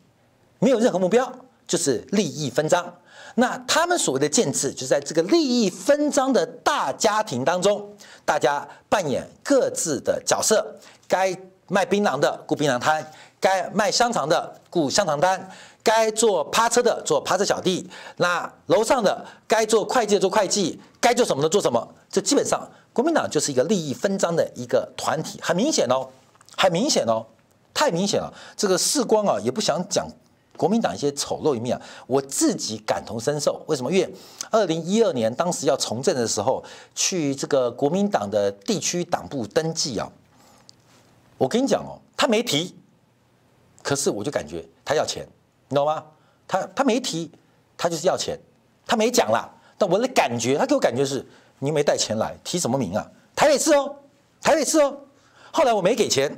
[0.61, 1.31] 没有任何目标，
[1.67, 2.95] 就是利益分赃。
[3.35, 7.93] 那他们所谓的建制，就是在这个利益分赃的大家庭当中，
[8.25, 10.65] 大家扮演各自的角色。
[11.09, 13.05] 该卖槟榔的顾槟榔摊，
[13.41, 15.49] 该卖香肠的顾香肠摊，
[15.83, 17.89] 该做趴车的做趴车小弟。
[18.17, 21.95] 那楼上的该做会计的做会计，该做什么的做什么。
[22.11, 26.09] 这基本上国民党就是一个利益分赃的一个团体，很明显哦，
[26.57, 27.25] 很明显哦。
[27.73, 30.07] 太明显了，这个世光啊也不想讲
[30.61, 33.65] 国民党一些丑陋一面啊，我自己感同身受。
[33.67, 33.91] 为什么？
[33.91, 34.15] 因为
[34.51, 36.63] 二零一二年当时要从政的时候，
[36.95, 40.07] 去这个国民党的地区党部登记啊，
[41.39, 42.75] 我跟你讲哦，他没提，
[43.83, 45.27] 可是我就感觉他要钱，
[45.71, 46.05] 你懂吗？
[46.47, 47.33] 他他没提，
[47.79, 48.39] 他就是要钱，
[48.87, 51.27] 他没讲啦，但我的感觉，他给我感觉是
[51.59, 53.11] 你没带钱来，提什么名啊？
[53.35, 53.97] 台北市哦，
[54.43, 54.95] 台北市哦，
[55.53, 56.31] 后来我没给钱。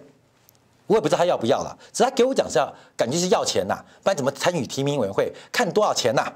[0.93, 6.31] 我也不知道他要不要了，只是他给我讲是要，感觉是要钱呐，不然怎么参与提名委员会看多少钱呐？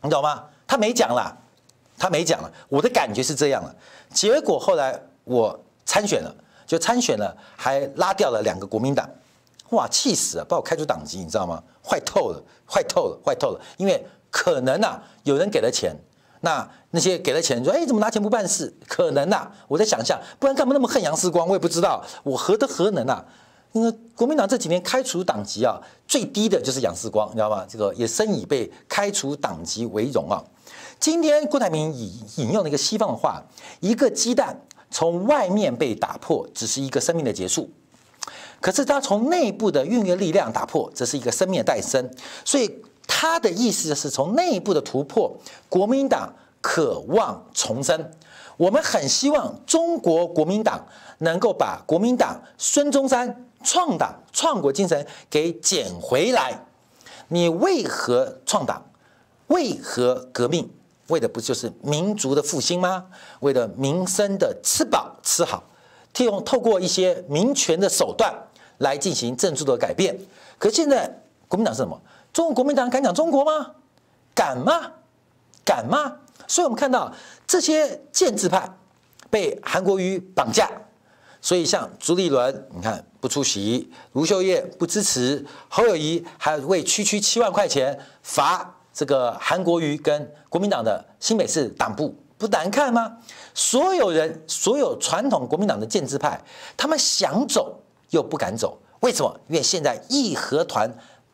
[0.00, 0.44] 你懂吗？
[0.66, 1.36] 他没讲了，
[1.98, 3.74] 他没讲了，我的感觉是这样了。
[4.10, 6.34] 结果后来我参选了，
[6.66, 9.06] 就参选了，还拉掉了两个国民党，
[9.72, 11.62] 哇，气死了，把我开除党籍，你知道吗？
[11.86, 15.94] 坏透了，坏透了，坏透了，因为可能呐，有人给了钱，
[16.40, 18.72] 那那些给了钱说，哎，怎么拿钱不办事？
[18.88, 21.46] 可能呐，我在想象，不然干嘛那么恨杨世光？
[21.46, 23.22] 我也不知道，我何德何能啊？
[23.72, 27.64] 因为国民党这几年开除党籍啊，最低的就是杨世光，你知道吗？
[27.68, 30.42] 这个也深以被开除党籍为荣啊。
[31.00, 33.42] 今天郭台铭引引用了一个西方的话
[33.80, 37.64] ：“一个鸡蛋从外面被打破，只是一个生命的结束；
[38.60, 42.08] 可是它从内部的孕育力量打破，这是一个生命的诞生。”
[42.44, 42.70] 所以
[43.08, 45.34] 他的意思就是从内部的突破，
[45.68, 48.10] 国民党渴望重生。
[48.56, 50.86] 我们很希望中国国民党
[51.18, 53.46] 能够把国民党孙中山。
[53.62, 56.66] 创党创国精神给捡回来，
[57.28, 58.82] 你为何创党？
[59.48, 60.70] 为何革命？
[61.08, 63.06] 为的不就是民族的复兴吗？
[63.40, 65.62] 为了民生的吃饱吃好，
[66.18, 68.34] 用透过一些民权的手段
[68.78, 70.18] 来进行政治的改变。
[70.58, 72.00] 可现在国民党是什么？
[72.32, 73.72] 中国国民党敢讲中国吗？
[74.34, 74.92] 敢吗？
[75.64, 76.16] 敢吗？
[76.46, 77.12] 所以我们看到
[77.46, 78.68] 这些建制派
[79.28, 80.70] 被韩国瑜绑架。
[81.44, 93.18] 所以，像朱立伦，你看不出席；卢秀燕不支持；侯友谊还为区区七万块钱罚这个韩国瑜跟国民党的新北市党部，不难看吗？
[93.54, 96.40] 所有人，所有传统国民党的建制派，
[96.76, 97.76] 他们想走
[98.10, 99.40] 又不敢走，为什么？
[99.48, 100.88] 因为现在义和团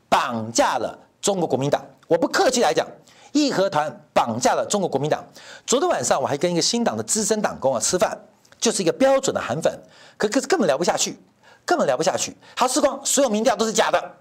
[0.09, 1.85] 绑架了中国国民党。
[2.07, 2.89] 我不客气来讲，
[3.33, 5.23] 义和团绑架了中国国民党。
[5.67, 8.19] 昨天晚上我还跟一个新党的资深党工啊吃饭。
[8.59, 9.73] 就是一个标准的韩粉，
[10.17, 11.19] 可可是根本聊不下去，
[11.65, 12.37] 根本聊不下去。
[12.57, 14.13] 好，世光，所有民调都是假的，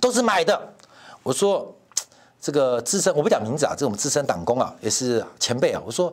[0.00, 0.74] 都是买的。
[1.22, 1.74] 我说
[2.40, 5.82] 这个资深，我不讲名字啊，这是我们资深党工啊，也是前辈啊。
[5.84, 6.12] 我说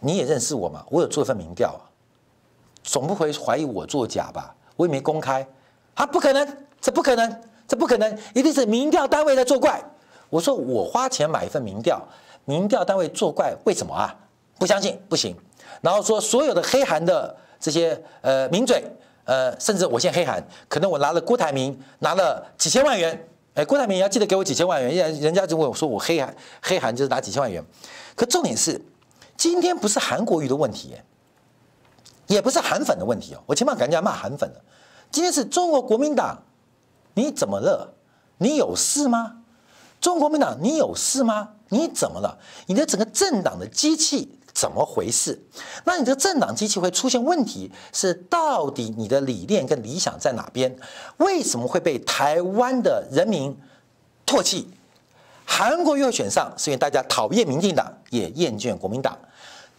[0.00, 0.84] 你也认识我嘛？
[0.90, 1.80] 我有做一份民调啊，
[2.82, 4.54] 总不会怀疑我作假吧？
[4.76, 5.46] 我也没公开
[5.94, 9.82] 啊，不可能，这不可能，这不可能，一定是民调单位在作怪。
[10.28, 12.06] 我说我花钱买一份民调，
[12.44, 14.14] 民调单位作怪，为什么啊？
[14.58, 15.36] 不相信不行。
[15.80, 18.84] 然后说所有的黑韩的这些呃名嘴，
[19.24, 27.64] 呃，甚至我现在黑韩，可能我拿了郭台铭拿了几千万元，哎，郭台铭也要记得给我几千万元，人人家就问我说我黑韩黑韩就是拿几千万元。
[28.14, 28.80] 可重点是，
[29.36, 30.94] 今天不是韩国瑜的问题，
[32.26, 33.42] 也不是韩粉的问题哦。
[33.46, 34.60] 我前面赶紧要骂韩粉了，
[35.10, 36.42] 今天是中国国民党，
[37.14, 37.92] 你怎么了？
[38.38, 39.38] 你有事吗？
[40.00, 41.50] 中国国民党，你有事吗？
[41.70, 42.38] 你怎么了？
[42.66, 45.38] 你的整个政党的机器怎么回事？
[45.84, 50.74] 那你这个政党机器会出现问题，是到底你的理念跟理想在哪边？
[51.18, 53.54] 为什么会被台湾的人民
[54.24, 54.70] 唾弃？
[55.44, 59.14] 韩国瑜选上，是因为大家讨厌民进党，也厌倦国民党。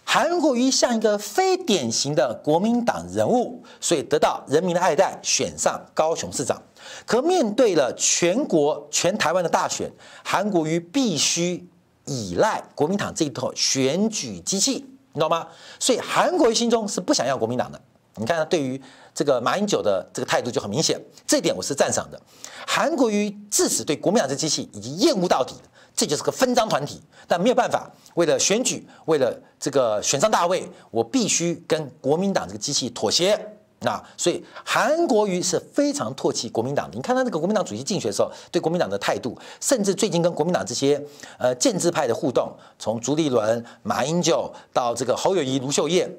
[0.05, 6.61] 韩国瑜像一个非典型的国民党人物，所以得到人民的爱戴，选上高雄市长。
[7.07, 9.91] 可面对了全国全台湾的大选，
[10.23, 11.67] 韩国瑜必须
[12.07, 14.73] 依赖国民党这一套选举机器，
[15.13, 15.47] 你知道吗？
[15.79, 17.79] 所以韩国瑜心中是不想要国民党的。
[18.15, 18.81] 你看他对于
[19.13, 22.19] 这个马英九的这个态度就很明显，这点我是赞赏的。
[22.65, 25.53] 韩国瑜自此对国民党这机器已经厌恶到底，
[25.95, 26.99] 这就是个分赃团体。
[27.27, 33.39] 但没有办法，为了选举，为了这个选上大位，我必须跟国民党这个机器妥协。
[33.81, 36.95] 那所以韩国瑜是非常唾弃国民党的。
[36.95, 40.99] 你看他那个国民党主席竞选的时候，对国民党的态度，甚至最近跟国民党这些
[41.37, 46.11] 呃建制派的互动，从朱立伦、马英九到这个侯友谊、卢秀燕，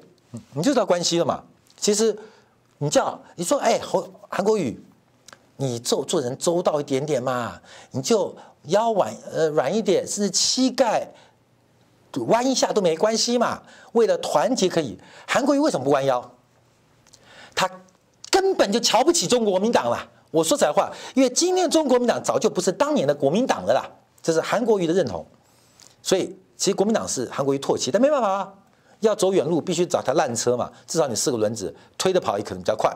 [0.53, 1.43] 你就知道关系了嘛。
[1.75, 2.17] 其实
[2.77, 4.81] 你叫你说哎，侯韩国瑜，
[5.57, 7.59] 你做做人周到一点点嘛，
[7.91, 8.33] 你就
[8.67, 11.09] 腰软呃软一点，甚至膝盖
[12.27, 13.61] 弯一下都没关系嘛。
[13.91, 16.31] 为了团结可以，韩国瑜为什么不弯腰？
[18.39, 20.09] 根本就瞧不起中国国民党了。
[20.31, 23.83] 我说实在话，因为今天中国国民党早就不是当年的国民党了啦，
[24.23, 25.25] 这是韩国瑜的认同。
[26.01, 28.53] 所以其实国民党是韩国瑜唾弃，但没办法啊，
[29.01, 32.95] 要走远路必须找台烂车嘛，至少你四个轮子推着跑也可能比较快。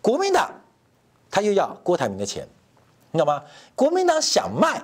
[0.00, 0.48] 国民党
[1.32, 2.46] 他又要郭台铭的钱，
[3.10, 3.42] 你知道吗？
[3.74, 4.80] 国民党想卖，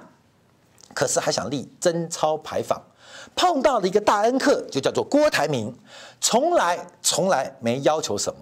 [0.95, 2.83] 可是还想立贞操牌坊，
[3.37, 5.73] 碰到了一个大恩客，就叫做郭台铭，
[6.21, 8.41] 从来从来没要求什么。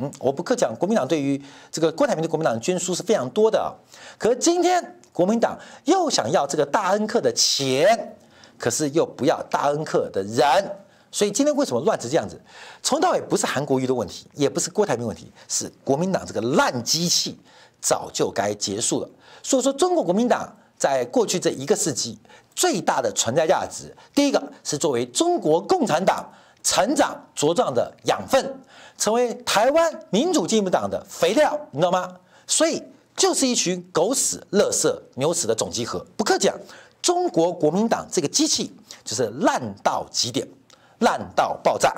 [0.00, 1.40] 嗯，我不客气讲，国民党对于
[1.72, 3.74] 这个郭台铭的国民党的捐书是非常多的啊。
[4.16, 8.16] 可是今天国民党又想要这个大恩客的钱，
[8.56, 10.76] 可是又不要大恩客的人，
[11.10, 12.40] 所以今天为什么乱成这样子？
[12.80, 17.36] 从头到尾不是韩国瑜的问题，也不是郭台铭问题，是国民党这个烂机器
[17.80, 19.10] 早就该结束了。
[19.42, 22.16] 所以说，中国国民党在过去这一个世纪
[22.54, 26.24] 最大的存在价值，第一个是作为中国共产党
[26.62, 28.54] 成长茁壮的养分。
[28.98, 32.16] 成为台湾民主进步党的肥料，你知道吗？
[32.48, 32.82] 所以
[33.16, 36.04] 就是一群狗屎、垃圾、牛屎的总集合。
[36.16, 36.58] 不客气讲，
[37.00, 40.46] 中国国民党这个机器就是烂到极点，
[40.98, 41.94] 烂到爆炸。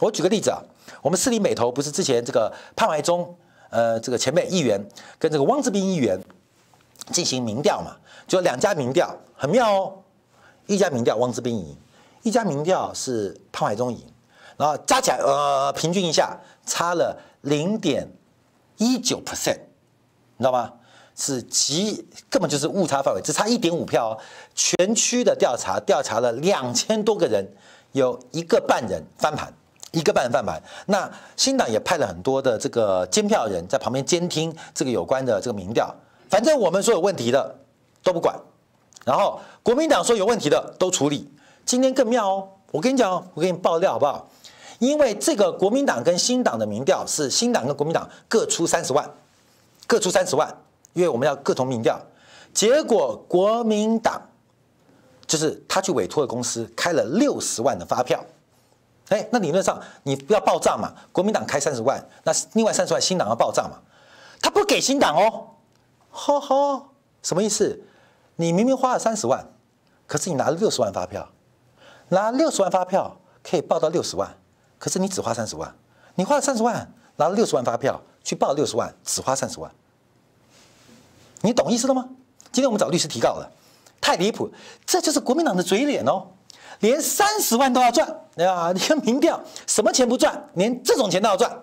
[0.00, 0.58] 我举个例子啊，
[1.02, 3.36] 我们四里美头不是之前这个潘怀宗，
[3.70, 4.80] 呃，这个前辈议员
[5.18, 6.18] 跟这个汪志斌议员
[7.10, 9.92] 进行民调嘛，就两家民调很妙哦，
[10.66, 11.76] 一家民调汪志斌赢，
[12.22, 14.02] 一家民调是潘怀宗赢。
[14.56, 18.08] 然后加起来，呃，平均一下差了零点
[18.76, 19.58] 一九 percent，
[20.36, 20.72] 你知道吗？
[21.14, 24.18] 是极根本就是误差范围，只差一点五票哦。
[24.54, 27.46] 全区的调查调查了两千多个人，
[27.92, 29.52] 有一个半人翻盘，
[29.90, 30.60] 一个半人翻盘。
[30.86, 35.94] 那新党也派了很多的这个监票人在旁边监听这个有关的这个民调。
[36.30, 37.58] 反正我们说有问题的
[38.02, 38.34] 都不管，
[39.04, 41.30] 然后国民党说有问题的都处理。
[41.66, 44.26] 今天更妙哦，我跟你讲哦，我给你爆料好不好？
[44.82, 49.08] 因为这个国民党跟新党的民调是新党跟国民党各出三十万，
[49.86, 50.52] 各出三十万，
[50.92, 51.96] 因为我们要各同民调，
[52.52, 54.20] 结果国民党
[55.24, 58.24] 就是他去委托的公司开了六十万的发票，
[59.10, 63.78] 哎，那理论上你不要报账嘛，国民党开三十万，那另外三十万新党要报账嘛，
[64.40, 65.50] 他不给新党哦，
[66.10, 66.86] 呵呵，
[67.22, 67.80] 什么意思？
[68.34, 69.46] 你明明花了三十万，
[70.08, 71.28] 可是你拿了六十万发票，
[72.08, 74.36] 拿六十万发票可以报到六十万。
[74.82, 75.72] 可是你只花三十万，
[76.16, 79.70] 你花了三十万，拿了六十万发票去报六十万，只花三十万，
[81.42, 82.08] 你懂意思了吗？
[82.50, 83.48] 今天我们找律师提告了，
[84.00, 84.50] 太离谱，
[84.84, 86.26] 这就是国民党的嘴脸哦，
[86.80, 88.72] 连三十万都要赚，对吧？
[88.72, 91.62] 你看民调，什么钱不赚，连这种钱都要赚，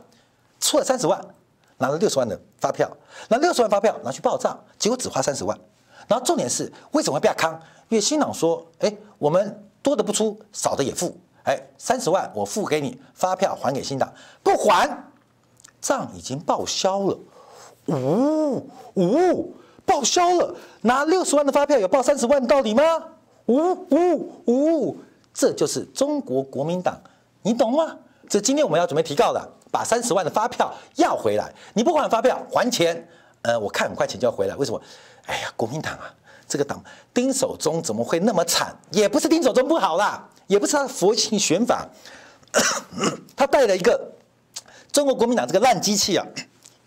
[0.62, 1.22] 出了三十万，
[1.78, 2.90] 拿了六十万的发票，
[3.28, 5.60] 拿六十万发票拿去报账，结果只花三十万，
[6.08, 7.52] 然后重点是为什么会被坑？
[7.90, 11.20] 因为新党说，哎，我们多的不出，少的也付。
[11.50, 14.88] 哎，三十万我付给你，发票还给新党，不还，
[15.82, 17.18] 账已经报销了。
[17.88, 22.84] 呜呜，报销了，拿六十万的发票有报三十万的道理吗？
[23.48, 24.98] 呜呜呜，
[25.34, 26.96] 这就是中国国民党，
[27.42, 27.98] 你懂吗？
[28.30, 33.08] 这今天我们要准备提告的，把三十万的发票要回来，你不还发票还钱，
[33.42, 34.80] 呃，我看很快钱就要回来，为什么？
[35.26, 36.14] 哎呀，国民党啊，
[36.48, 36.80] 这个党
[37.12, 38.72] 丁守中怎么会那么惨？
[38.92, 41.88] 也不是丁守中不好啦，也不是他佛系选法，
[43.38, 44.12] 他带了一个
[44.92, 46.26] 中国国民党这个烂机器啊，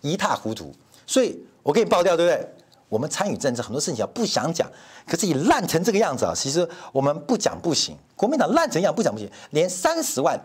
[0.01, 0.71] 一塌糊涂。
[1.07, 2.53] 所以我给你爆掉，对不对？
[2.89, 4.69] 我们参与政治很多事情啊，不想讲，
[5.07, 7.97] 可是你烂成这个样子啊，其实我们不讲不行。
[8.17, 10.37] 国民党烂成样不讲不行，连三十万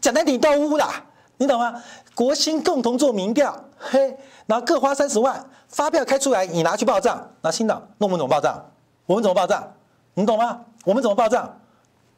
[0.00, 0.90] 讲难听都污了，
[1.36, 1.82] 你懂吗？
[2.14, 5.44] 国兴共同做民调，嘿，然后各花三十万。
[5.68, 8.70] 发票开出来，你拿去报账，那新党，那我们怎么报账？
[9.06, 9.74] 我们怎么报账？
[10.14, 10.60] 你懂吗？
[10.84, 11.60] 我们怎么报账？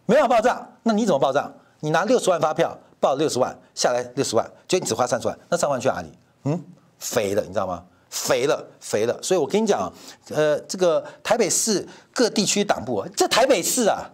[0.06, 1.52] 没有报账，那你怎么报账？
[1.80, 6.10] 你拿六十万发票报六十万下来六十万，就你只花三十万，那三万去哪里？
[6.44, 6.64] 嗯，
[6.98, 7.84] 肥了，你知道吗？
[8.08, 9.20] 肥了，肥了。
[9.22, 9.92] 所以我跟你讲，
[10.30, 14.10] 呃，这个台北市各地区党部，这台北市啊，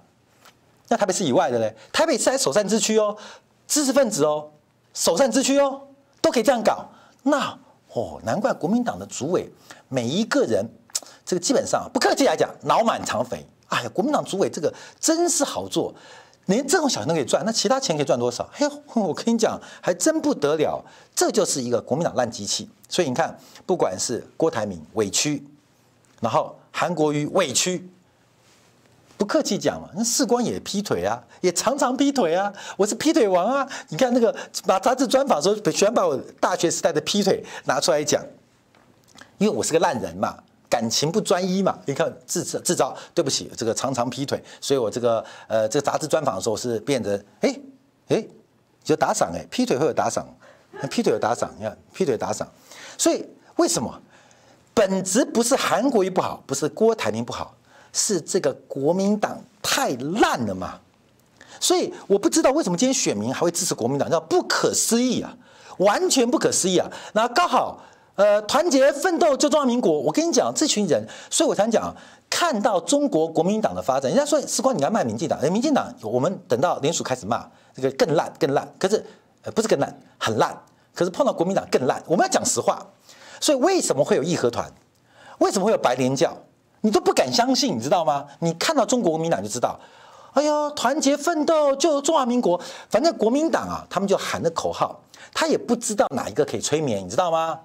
[0.88, 3.16] 那台北市以外的嘞，台北市还首善之区哦，
[3.68, 4.50] 知识分子哦，
[4.94, 5.82] 首善之区哦，
[6.20, 6.88] 都可以这样搞，
[7.22, 7.58] 那。
[7.94, 9.52] 哦，难怪国民党的主委
[9.90, 10.66] 每一个人，
[11.26, 13.46] 这个基本上不客气来讲，脑满肠肥。
[13.72, 15.94] 哎呀，国民党主委这个真是好做，
[16.46, 18.46] 连这种小钱都可以赚，那其他钱可以赚多少？
[18.52, 20.84] 嘿， 我跟你讲，还真不得了。
[21.14, 22.68] 这就是一个国民党烂机器。
[22.88, 25.42] 所以你看，不管是郭台铭委屈，
[26.20, 27.88] 然后韩国瑜委屈。
[29.18, 32.52] 不客气讲嘛，那世光也劈腿啊，也常常劈腿啊。
[32.76, 33.68] 我是劈腿王啊！
[33.90, 34.34] 你看那个
[34.66, 38.20] 把杂志专访的时候，喜欢把我大学时代的劈腿拿出来讲，
[39.38, 41.78] 因为我是个烂人嘛，感情不专一嘛。
[41.84, 47.54] 你看自自招，对不起，这个常常劈腿，所以我这个呃这个杂志专访的时候是变得哎
[48.08, 48.26] 哎
[48.82, 50.26] 就打赏哎，劈腿会有打赏，
[50.90, 52.48] 劈腿有打赏，你看劈腿打赏，
[52.96, 53.22] 所以
[53.56, 54.00] 为什么
[54.72, 57.54] 本质不是韩国瑜不好，不是郭台铭不好？
[57.92, 59.90] 是这个国民党太
[60.22, 60.80] 烂了嘛？
[61.60, 65.36] 所以我不知道为什么今天选民还会支持国民党，叫不可思议啊，
[65.76, 66.90] 完全不可思议啊！
[67.12, 67.78] 那刚好，
[68.14, 69.98] 呃，团结奋斗救中华民国。
[70.00, 71.94] 我跟你讲，这群人，所以我才讲，
[72.28, 79.02] 看到中国国民党的发展，人家说时光你要骂民进党，哎，民进党我们等到联署开始骂这个更烂更烂，可是
[79.42, 80.54] 呃不是更烂，很烂，
[80.94, 82.02] 可是碰到国民党更烂。
[82.06, 82.86] 我们要讲实话，
[83.40, 84.70] 所以为什么会有义和团？
[85.38, 86.36] 为什么会有白莲教？
[86.82, 88.26] 你都不敢相信，你知道吗？
[88.40, 89.80] 你看到中国国民党就知道，
[90.34, 95.00] 哎呦，团结奋斗救中华民国，反正国民党啊，他们就喊的口号，
[95.32, 97.58] 他也不知道哪一个可以催眠，你知道吗？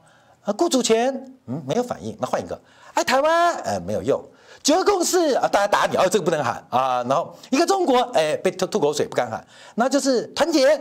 [0.47, 1.13] 啊，顾主权，
[1.47, 2.57] 嗯，没有反应，那换一个，
[2.93, 4.23] 爱台湾，呃，没有用，
[4.63, 10.79] 九二共识啊，大家打你，哦，这个不能喊啊，然后一个中国，哎，被吐吐口水，不敢喊，那就是团结，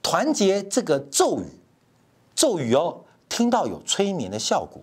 [0.00, 1.46] 团结这个咒语，
[2.36, 4.80] 咒语哦，听到有催眠的效果，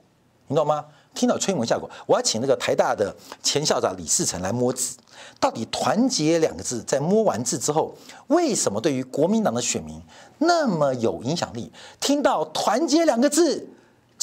[0.48, 0.84] 你懂吗？
[1.13, 4.98] 听到催眠效果，我要请那个台大的前校长李世成来摸字。
[5.39, 7.95] 到底“团结”两个字，在摸完字之后，
[8.28, 10.02] 为什么对于国民党的选民
[10.39, 11.71] 那么有影响力？
[12.02, 13.65] 听到“团结”两个字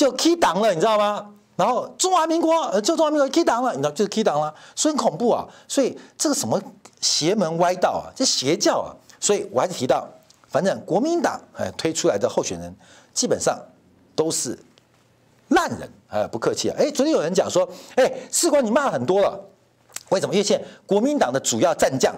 [0.02, 1.30] 就 key 党了，你知道吗？
[1.54, 5.46] 然后中华民国，就中华民国 key 党了，你知道就是 key 党了，所以很恐怖啊！
[5.68, 6.60] 所以这个什么
[7.00, 8.90] 邪门歪道啊，这邪教啊！
[9.20, 10.08] 所以我还是提到，
[10.48, 12.74] 反正国民党哎推出来的候选人
[13.14, 13.56] 基本上
[14.16, 14.58] 都是。
[15.48, 16.76] 烂人，呃，不客气啊。
[16.78, 19.38] 哎，昨天有人讲说，哎，士官你骂很多了，
[20.08, 20.32] 为什么？
[20.32, 22.14] 因为现在国民党的主要战将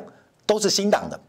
[0.46, 1.20] 都是新党的，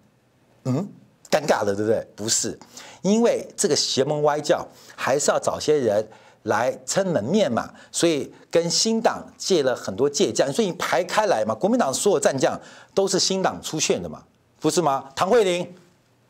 [0.66, 0.88] 嗯，
[1.32, 2.08] 尴尬了，对不对？
[2.16, 2.60] 不是，
[3.02, 4.64] 因为这个邪门歪教
[4.96, 6.08] 还是要找些人
[6.46, 12.60] 来撑门面嘛，所以跟新党借了很多借将，所以排开来嘛，国民党所有战将
[12.96, 14.24] 都是新党出现的嘛，
[14.60, 15.10] 不是吗？
[15.16, 15.72] 唐慧玲、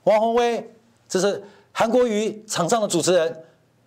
[0.04, 0.70] 王鸿威，
[1.08, 3.44] 这是韩国瑜场上的主持人，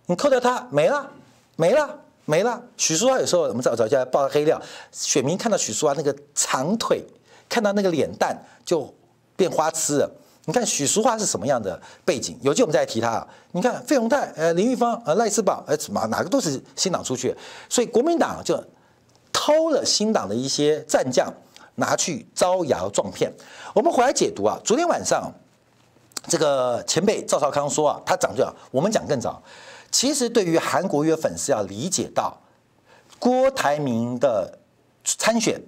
[0.07, 1.11] 你扣掉他没了。
[1.55, 2.63] 没了，没了。
[2.77, 4.61] 许淑华有时候我们找找一下爆黑料，
[4.93, 7.03] 选民看到许淑华那个长腿，
[7.49, 8.93] 看到那个脸蛋就
[9.35, 10.09] 变花痴了。
[10.49, 12.35] 你看许淑华是什么样的背景？
[12.41, 13.23] 有机会我们再来提他。
[13.51, 17.35] 你看费鸿泰、呃林玉芳、呃赖士葆，呃什么哪个都是新党出去，
[17.69, 18.59] 所以国民党就
[19.31, 21.31] 偷了新党的一些战将，
[21.75, 23.31] 拿去招摇撞骗。
[23.75, 25.31] 我们回来解读啊，昨天晚上
[26.27, 29.39] 这个前辈赵少康说啊，他讲就好，我们讲更早。
[29.91, 32.35] 其实，对于韩国瑜粉丝要理解到，
[33.19, 34.57] 郭台铭的
[35.03, 35.61] 参选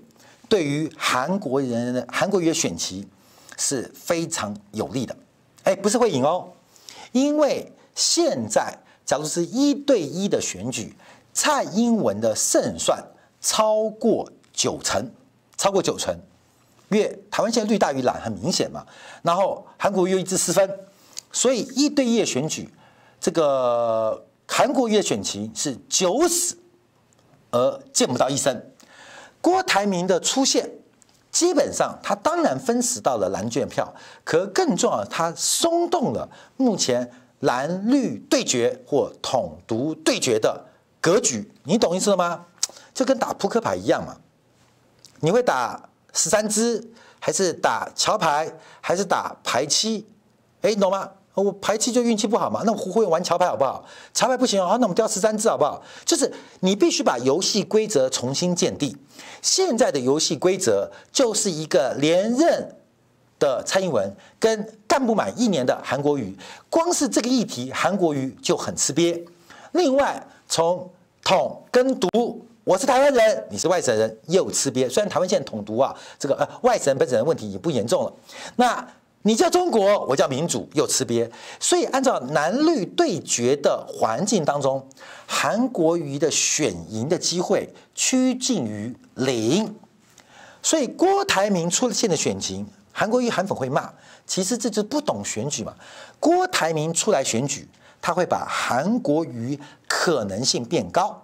[0.49, 3.08] 对于韩国人韩国瑜的选情
[3.62, 5.16] 是非常有利的。
[5.64, 6.51] 哎，不是会赢哦，
[7.12, 10.95] 因为现在假如是一对一的选举，
[11.32, 12.99] 蔡英文的胜算
[13.39, 15.07] 超过九成，
[15.55, 16.18] 超过九成，
[16.89, 18.84] 因为台湾现在绿大于蓝很明显嘛。
[19.22, 20.68] 然后韩国又一直失分，
[21.32, 22.68] 所以一对一的选举。
[23.20, 26.57] 这个韩国瑜的选情是九死
[27.51, 28.66] 而见不到一生。
[29.39, 30.72] 郭台铭的出现，
[31.32, 37.10] 基本上他当然分食到了蓝券票，可更重要，他松动了目前
[37.40, 40.66] 蓝绿对决或统独对决的
[41.00, 41.52] 格局。
[41.64, 42.46] 你懂意思了吗？
[42.94, 44.18] 就跟打扑克牌一样嘛。
[45.22, 48.52] 你会打十三支，还是打桥牌，
[48.82, 50.06] 还是打牌七？
[50.62, 51.10] 哎，懂吗？
[51.34, 53.84] 我牌七就运气不好嘛，那我会玩桥牌好不好？
[54.14, 55.82] 桥牌不行啊，那我们掉十三支好不好？
[56.04, 58.96] 就是你必须把游戏规则重新建立。
[59.42, 62.76] 现在的游戏规则就是一个连任
[63.40, 66.38] 的蔡英文跟干不满一年的韩国瑜，
[66.70, 69.24] 光是这个议题，韩国瑜就很吃瘪。
[69.72, 70.88] 另外，从
[71.24, 74.90] 统跟独，我是台湾人，你是外省人，又吃瘪。
[74.90, 78.14] 虽然台湾现在统独啊，这个呃外省人本省人问题也不严重了，
[78.58, 78.86] 那。
[79.24, 81.30] 你叫中国，我叫民主，又吃瘪。
[81.59, 84.84] 所以按照蓝绿对决的环境当中，
[85.28, 89.76] 韩国瑜的选赢的机会趋近于零。
[90.63, 93.91] 所以郭台铭出现的选情，韩国瑜韩粉会骂，
[94.26, 95.74] 其实这就不懂选举嘛。
[96.19, 97.67] 郭台铭出来选举，
[98.01, 101.22] 他会把韩国瑜可能性变高。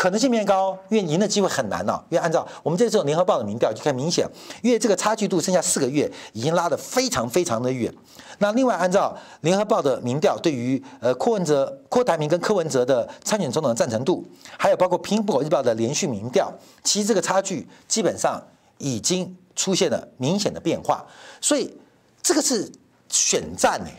[0.00, 2.02] 可能性变高，因为赢的机会很难了。
[2.08, 4.26] 因为按照我们这次联合报的民调就看明显，
[4.62, 7.92] 因为这个差距度剩下四个月，已经拉得非常非常的远。
[8.38, 14.26] 那另外按照联合报的民调，对于呃柯文哲、郭台铭跟柯文哲的参选总统的赞成度，
[14.56, 16.50] 还有包括苹果日报的连续民调，
[16.82, 18.42] 其实这个差距基本上
[18.78, 21.04] 已经出现了明显的变化。
[21.42, 21.76] 所以
[22.22, 22.72] 这个是
[23.10, 23.90] 选战呢，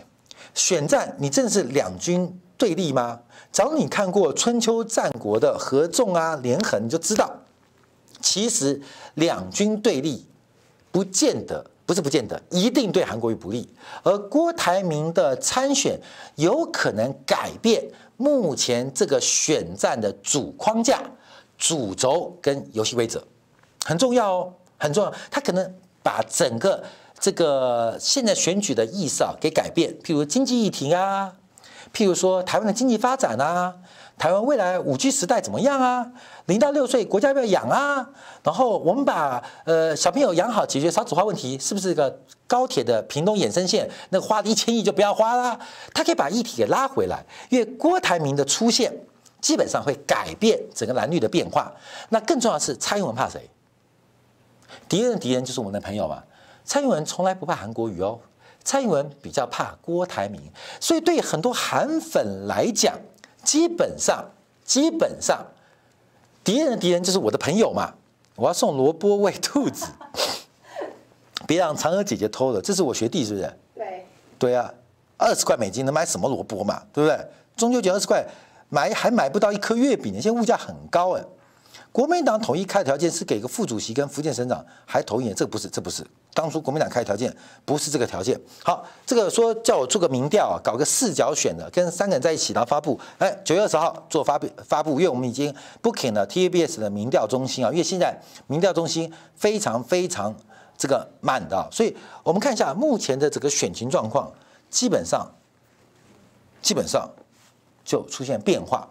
[0.56, 3.20] 选战你真的是两军对立吗？
[3.52, 7.30] 只要你看过春秋战国的合纵啊、连横，你就知道，
[8.22, 8.82] 其实
[9.16, 10.26] 两军对立，
[10.92, 13.68] 不见得不是不见得一定对韩国瑜不利。
[14.04, 16.00] 而郭台铭的参选
[16.36, 17.84] 有可能改变
[18.16, 21.04] 目前这个选战的主框架、
[21.58, 23.22] 主轴跟游戏规则，
[23.84, 25.14] 很重要哦，很重要。
[25.30, 26.82] 他可能把整个
[27.20, 31.34] 这个现在选举的意思啊给改变，譬如经济议题啊。
[31.94, 33.76] 譬如说，台湾的经济发展啊，
[34.18, 36.12] 台湾未来五 G 时代怎么样啊？
[36.46, 38.10] 零到六岁国家要不要养啊？
[38.44, 45.60] 然后我们把呃小朋友养好，解决少子化问题，是不是这个高铁的屏东衍生线那个花了一千亿就不要花啦？
[45.94, 48.94] 他可以把议题给拉回来，因为郭台铭的出现
[49.42, 51.72] 基本上会改变整个蓝绿的变化。
[52.10, 53.50] 那更重要的是，蔡英文怕谁？
[54.88, 56.24] 敌人的敌人就是我们的朋友嘛。
[56.64, 58.18] 蔡英文从来不怕韩国瑜哦。
[58.64, 60.42] 蔡英文比较怕郭台铭，
[60.80, 62.96] 所以对很多韩粉来讲，
[63.44, 64.26] 基本上
[64.64, 65.46] 基本上
[66.44, 67.94] 敌人的敌人就是我的朋友嘛。
[68.36, 69.88] 我要送萝卜喂兔子，
[71.46, 72.62] 别让嫦娥姐姐偷了。
[72.62, 73.54] 这是我学弟是不是？
[73.76, 74.06] 对
[74.40, 74.74] 对啊，
[75.18, 76.82] 二十块美金能买什么萝卜嘛？
[76.94, 77.28] 对不对？
[77.56, 78.26] 中秋节二十块
[78.70, 81.24] 买还买不到一颗月饼呢，现在物价很高哎。
[81.92, 87.36] 国民党统一开的条件是给个副主席跟福建省长还投一年，这个不是，这不是当初国民党开的条件，
[87.66, 88.40] 不是这个条件。
[88.64, 92.98] 好，这个说叫我做个民调啊，搞个四角选的，跟三个人在一起然后发布。
[93.18, 98.18] 哎，九月二十号做发布发布，因为我们已经 booking 了 TABS 的民调中心啊，因为现在
[98.48, 100.34] 民调中心非常非常
[100.78, 104.32] 这个满的啊，所以我们看一下目前的这个选情状况，
[104.70, 105.30] 基本上
[106.62, 107.10] 基本上
[107.84, 108.88] 就出现变化。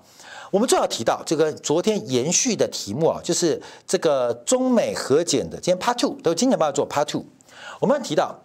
[0.50, 7.24] 我们最要提到这个昨天延续的题目啊，就是这个中美和解的，今天 Part Two 都今天帮他做 Part Two。
[7.78, 8.36] 我们要提到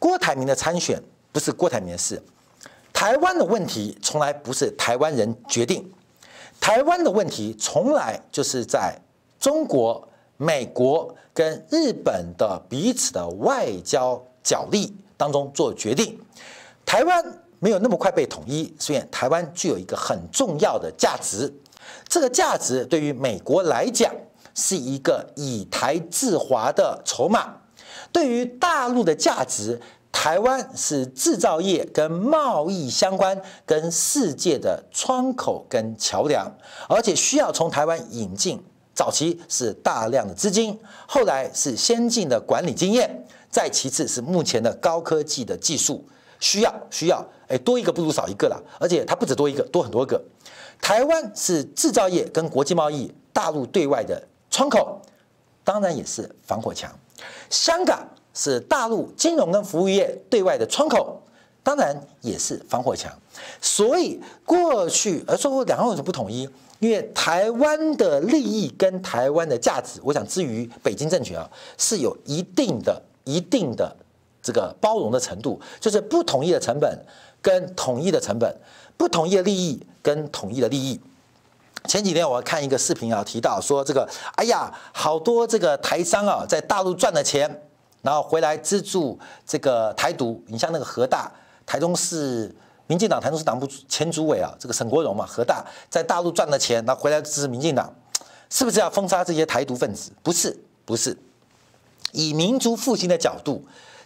[0.00, 1.00] 郭台铭的参选
[1.30, 2.20] 不是郭台铭的事，
[2.92, 5.88] 台湾的问题从来不是台湾人决定，
[6.60, 8.98] 台湾的问题从来就是在
[9.38, 16.18] 中国、美国跟日本的彼此的外交角力当中做决定，
[16.84, 17.38] 台湾。
[17.64, 21.50] 没有那么快被统一，所以台湾具有一个很重要的价值。
[22.06, 24.14] 这个价值对于美国来讲
[24.54, 27.62] 是一个以台制华的筹码；
[28.12, 29.80] 对于大陆的价值，
[30.12, 36.54] 台湾是制造业跟贸易相关、跟世界的窗口跟桥梁，
[36.86, 38.62] 而且需要从台湾引进。
[38.94, 46.06] 早期是大量的资金，后来是先进的管理经验，再其次是目前的高科技的技术。
[46.44, 48.62] 需要需要，哎，多一个不如少一个了。
[48.78, 50.22] 而且它不止多一个，多很多个。
[50.78, 55.00] 台湾是制造业跟国际贸易、大陆对外的窗口，
[55.64, 56.92] 当然也是防火墙。
[57.48, 61.22] 香港是大陆金融跟服务业对外的窗口，
[61.62, 63.10] 当然也是防火墙。
[63.62, 66.46] 所以过去而说两岸为什么不统一？
[66.80, 73.96] 因为台湾的利益跟台湾的价值，我想至于北京政权啊，是有一定的、一定的。
[74.44, 76.96] 这个包容的程度，就是不统一的成本
[77.40, 78.54] 跟统一的成本，
[78.98, 81.00] 不统一的利益跟统一的利益。
[81.88, 87.62] 前几天我看一个视频啊，提到说这个，哎呀，好多这个台商啊，在大陆赚了钱，
[88.02, 90.42] 然后回来资助这个台独。
[90.46, 91.32] 你像那个和大，
[91.64, 92.54] 台中市
[92.86, 97.90] 民进党台中市党部前主委啊，这个沈国荣嘛，和大在大陆赚了钱，然后回来支持民进党，
[98.50, 100.10] 是不是要封杀这些台独分子？
[100.22, 101.16] 不是，不是。
[102.12, 103.62] 以民族复兴的角度，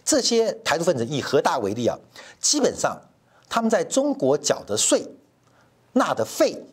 [0.09, 1.95] 这些台独分子以和大为例啊，
[2.39, 2.99] 基本上
[3.47, 5.05] 他们在中国缴的税、
[5.93, 6.65] 纳的费。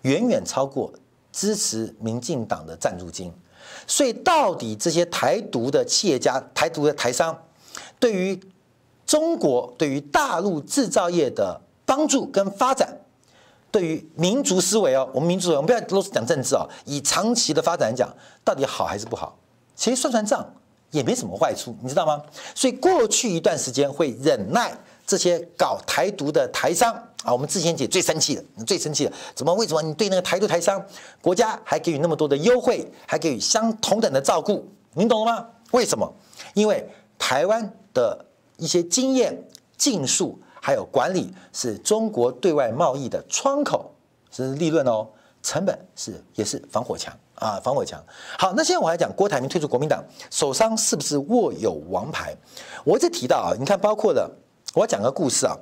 [0.00, 0.90] 远远超过
[1.30, 3.30] 支持民进党的赞助金，
[3.86, 7.44] 所以到底这些台独的企业家、台独的台商，
[8.00, 8.40] 对于
[9.06, 13.02] 中国、对于大陆制造业的帮助跟发展，
[13.70, 18.08] 对于民族思维哦，我们民族思维，我们不要都是讲政治哦，以长期的发展来讲，
[18.42, 19.38] 到底好还是不好？
[19.76, 20.52] 其实算算账
[20.92, 22.22] 也没什么坏处，你知道吗？
[22.54, 24.72] 所以过去一段时间会忍耐
[25.04, 26.94] 这些搞台独的台商。
[27.24, 29.54] 啊，我们志贤姐最生气的，你最生气的，怎么？
[29.54, 30.84] 为什么你对那个台独台商，
[31.20, 34.68] 国家还给予那么多的优惠，还给予相同等的照顾？
[34.94, 35.46] 您懂了吗？
[35.70, 36.12] 为什么？
[36.52, 36.84] 因为
[37.16, 38.26] 台湾的
[38.56, 39.40] 一些经验、
[39.76, 43.94] 技术还有管理，是中国对外贸易的窗口，
[44.32, 45.06] 是利润哦，
[45.44, 48.02] 成本是也是防火墙啊，防火墙。
[48.38, 52.34] 好，那现在我来讲郭台铭退出国民党，手上是不是握有王牌？
[52.84, 54.30] 我一直提到啊，你看，包括了
[54.74, 55.56] 我讲个故事啊。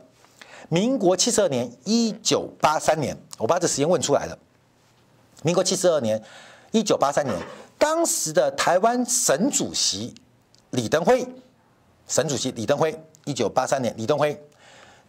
[0.68, 4.38] 民国七十二年，一九八三年，我把这时间问出来了。
[5.42, 6.22] 民国七十二年，
[6.70, 7.36] 一九八三年，
[7.76, 10.14] 当时的台湾省主席
[10.70, 11.26] 李登辉，
[12.06, 14.40] 省主席李登辉，一九八三年，李登辉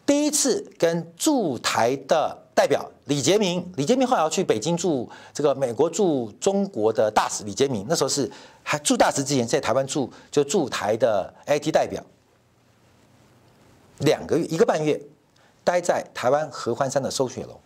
[0.03, 8.31] 第一次跟驻台的代表李杰明，李杰明后来要去北京驻这个美国驻中国的大使李杰明，那时候是
[8.61, 12.03] 还驻大使之前在台湾驻就驻台的 IT 代表，
[13.97, 15.01] 两个月一个半月。
[15.63, 17.59] 待在台湾合欢山的松雪楼，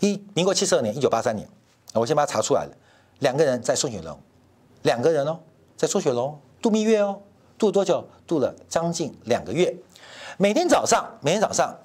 [0.00, 1.48] 一民国七十二年，一九八三年，
[1.94, 2.72] 我先把它查出来了。
[3.18, 4.18] 两个人在松雪楼，
[4.82, 5.38] 两个人哦，
[5.76, 7.20] 在松雪楼度蜜月哦，
[7.56, 8.04] 度多久？
[8.26, 9.72] 度了将近两个月。
[10.36, 11.76] 每天早上，每天早上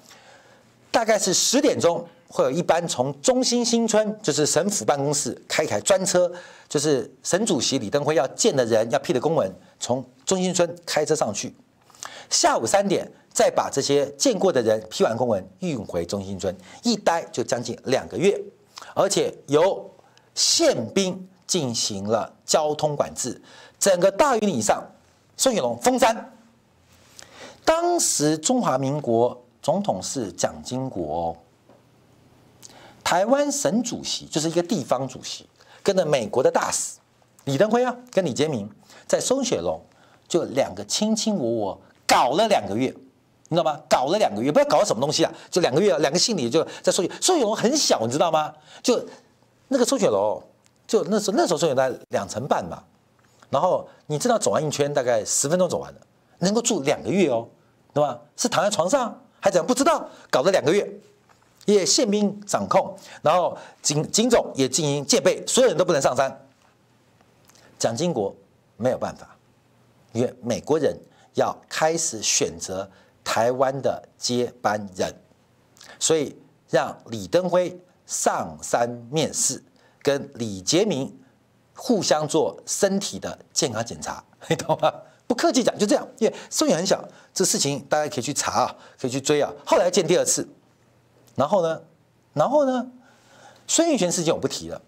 [0.94, 6.30] 大概是十点钟，会有一班从中心新村，就是省府办公室开一台专车，
[6.68, 11.52] 就是省主席李登辉要见的人要批的公文，从中心村开车上去。
[12.30, 13.10] 下午三点。
[13.34, 18.40] 再把这些见过的人批完公文运回中心村，一待就将近两个月，
[18.94, 19.90] 而且由
[20.36, 23.42] 宪兵进行了交通管制，
[23.76, 24.80] 整个大云以上，
[25.36, 26.32] 松雪龙封山。
[27.64, 31.36] 当时中华民国总统是蒋经国哦，
[33.02, 35.48] 台湾省主席就是一个地方主席，
[35.82, 36.98] 跟着美国的大使
[37.44, 38.70] 李登辉啊，跟李杰明
[39.06, 39.80] 在松雪楼
[40.28, 42.94] 就两个卿卿我我搞了两个月。
[43.48, 43.80] 你知道吗？
[43.88, 45.32] 搞了两个月，不知道搞了什么东西啊？
[45.50, 48.52] 就两个月，两个姓李就在松雪松雪楼很小，你知道吗？
[48.82, 49.02] 就
[49.68, 50.42] 那个松雪楼，
[50.86, 52.82] 就那时候那时候松雪楼在两层半嘛。
[53.48, 56.00] 然后你知道走完一圈大概十分钟走完了，
[56.40, 57.48] 能够住两个月哦，
[57.94, 58.20] 对吧？
[58.36, 59.66] 是躺在床上还怎样？
[59.66, 60.90] 不知道，搞了两个月，
[61.66, 66.34] 也宪兵掌控，然后警警总也进行戒备，所有人都不能上山。
[67.78, 68.34] 蒋经国
[68.78, 69.36] 没有办法，
[70.12, 70.98] 因为美国人
[71.34, 72.90] 要开始选择。
[73.26, 75.10] 台湾的接班人，
[75.98, 76.36] 所以
[76.68, 77.74] 让李登辉
[78.04, 79.64] 上山面试，
[80.02, 81.10] 跟李杰明
[81.74, 84.92] 互相做身体的健康检查，你懂吗？
[85.26, 87.02] 不客气讲，就这样，因为声音很小，
[87.32, 89.50] 这事情大家可以去查啊，可以去追啊。
[89.64, 90.46] 后来见第二次，
[91.34, 91.80] 然后呢，
[92.34, 92.86] 然后呢，
[93.66, 94.80] 孙运璇事件我不提了。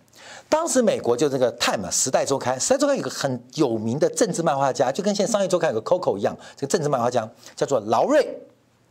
[0.48, 8.38] 当时美国就这个《Time》时代周刊，时代周刊有个很有名的政治漫画家，就跟现在商业周刊有个 Coco 一样，这个政治漫画家叫做劳瑞，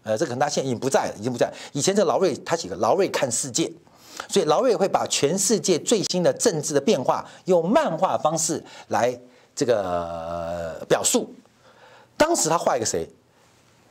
[0.03, 1.49] 呃，这个可能他现在已经不在了，已经不在。
[1.71, 3.67] 以前这劳瑞他写个《劳瑞看世界》，
[4.27, 9.17] 所以劳瑞会把全世界最新的政治的变化用漫画方式来
[9.55, 11.33] 这个表述。
[12.17, 13.07] 当时他画一个谁？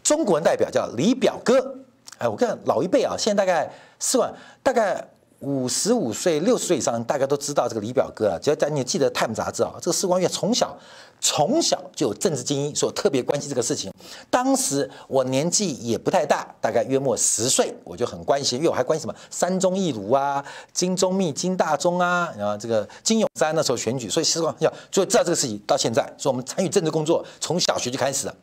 [0.02, 1.76] 中国人代表叫李表哥，
[2.18, 5.08] 哎，我看老一辈啊，现在大概四万，大概。
[5.44, 8.38] 五十五岁、六十岁以上，大家都知道这个李表哥啊。
[8.40, 10.76] 只要在你记得《Time》杂志啊，这个施光月从小
[11.20, 13.92] 从小就有政治精英，所特别关心这个事情。
[14.30, 28.34] 当时我年纪也不太大，大概约莫十岁，我就很关心，因为我还关心什么三中一鲁啊、金钟密、金大中啊，然后这个金永三那时候选举，所以施光要就知道这个事情到现在，所以我们参与政治工作从小学就开始了，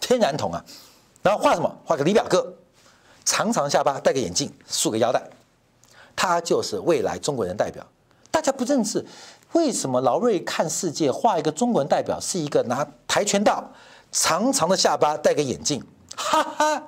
[0.00, 0.64] 天然统啊。
[1.22, 1.74] 然后画什么？
[1.84, 2.52] 画个李表哥，
[3.24, 5.22] 长长下巴，戴个眼镜，束个腰带。
[6.16, 7.86] 他就是未来中国人代表，
[8.30, 9.04] 大家不认识，
[9.52, 13.70] 为什么劳瑞看世界画一个中国人代表是一个拿跆拳道，
[14.10, 15.84] 长长的下巴，戴个眼镜，
[16.16, 16.82] 哈哈。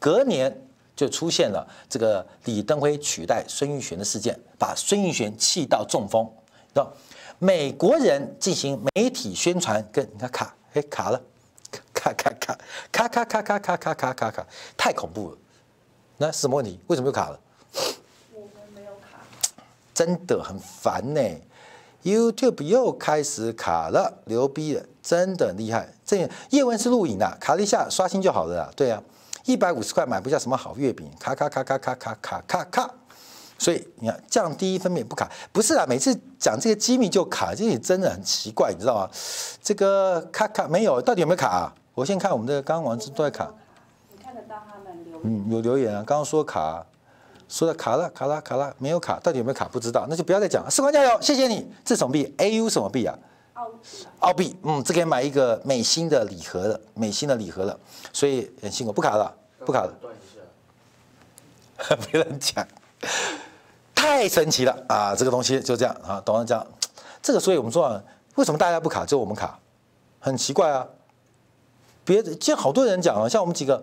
[0.00, 0.64] 隔年
[0.94, 6.30] 就出现了这个李登辉取代孙运璇的事件，把孙运璇气到中风。
[7.40, 11.20] 美国人进行媒体宣传，跟你看卡，哎卡了，
[11.92, 12.58] 卡卡卡
[12.90, 14.46] 卡卡卡卡卡卡卡卡卡，
[14.76, 15.38] 太恐怖了。
[16.16, 16.78] 那是什么问题？
[16.86, 17.38] 为什么又卡了？
[19.98, 21.20] 真的很烦呢。
[22.04, 25.88] YouTube 又开始卡了，牛逼了，真的厉害。
[26.04, 28.70] 这叶问是录影的，卡了一下刷新就好了啦。
[28.76, 29.02] 对啊，
[29.44, 32.88] 一百五十块买不下什么好月饼，卡卡卡卡卡卡卡卡卡。
[33.58, 39.10] 所以你看，降低分辨不卡，不是啊，每次讲这些机密就卡，这也真的很奇怪，你知道吗？
[39.60, 41.74] 这个卡卡没有，到底有没有卡啊？
[41.94, 43.52] 我先看我们的刚刚网址都在卡。
[44.12, 45.22] 你看得到他们留言？
[45.24, 46.86] 嗯，有留言啊，刚刚说卡，
[47.48, 49.66] 说的卡了，卡了，卡了，没有卡，到底有没有卡？
[49.66, 50.70] 不知道，那就不要再讲了。
[50.70, 51.66] 士官加油，谢谢你。
[51.84, 53.18] 这什么币？AU 什么币啊？
[53.54, 53.78] 澳币。
[54.20, 57.78] 澳币，嗯，这可以买一个美心的礼盒了，美心的礼盒了，
[58.12, 59.34] 所以很辛苦，不卡了，
[59.64, 59.92] 不卡了。
[60.00, 60.18] 断一
[61.88, 61.96] 下。
[62.12, 62.66] 没人讲。
[63.94, 65.14] 太神奇了啊！
[65.16, 66.64] 这个东西就这样啊，懂了讲。
[67.22, 68.02] 这个，所以我们说啊，
[68.36, 69.58] 为什么大家不卡，只有我们卡？
[70.20, 70.86] 很奇怪啊。
[72.04, 73.82] 别的，其实好多人讲啊，像我们几个，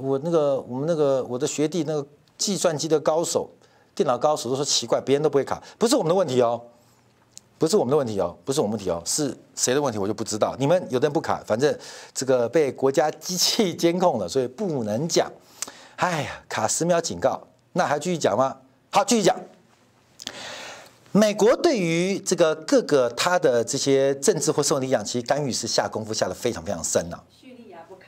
[0.00, 2.06] 我那个，我们那个，我的学弟那个
[2.40, 3.50] 计算机的高手、
[3.94, 6.60] 电脑高手都说奇怪，别人都不会卡，不是我们的问题哦，
[7.58, 10.56] 不是我们的问题哦，不是我们的问题哦，是谁的问题我就不知道。
[10.58, 11.78] 你们有的人不卡，反正
[12.14, 15.30] 这个被国家机器监控了，所以不能讲。
[15.96, 18.56] 哎呀，卡十秒警告，那还继续讲吗？
[18.90, 19.38] 好，继续讲。
[21.12, 27.20] 美国对于这个各个他的这些政治或社会力量，其实干预是下功夫下的非常非常深呐。
[27.28, 28.06] 叙利亚不卡，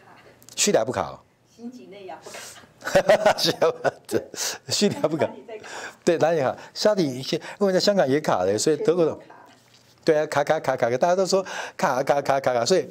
[0.56, 1.18] 叙利亚不卡哦。
[1.54, 2.38] 新几内亚不卡。
[2.84, 4.22] 哈哈哈，对，
[4.68, 5.32] 叙利亚不敢。
[6.04, 6.56] 对，哪里卡？
[6.74, 9.16] 沙地一些，因为在香港也卡了，所以德国的。
[10.04, 11.44] 对啊，卡卡卡卡卡，大家都说
[11.76, 12.88] 卡卡卡卡卡，所以，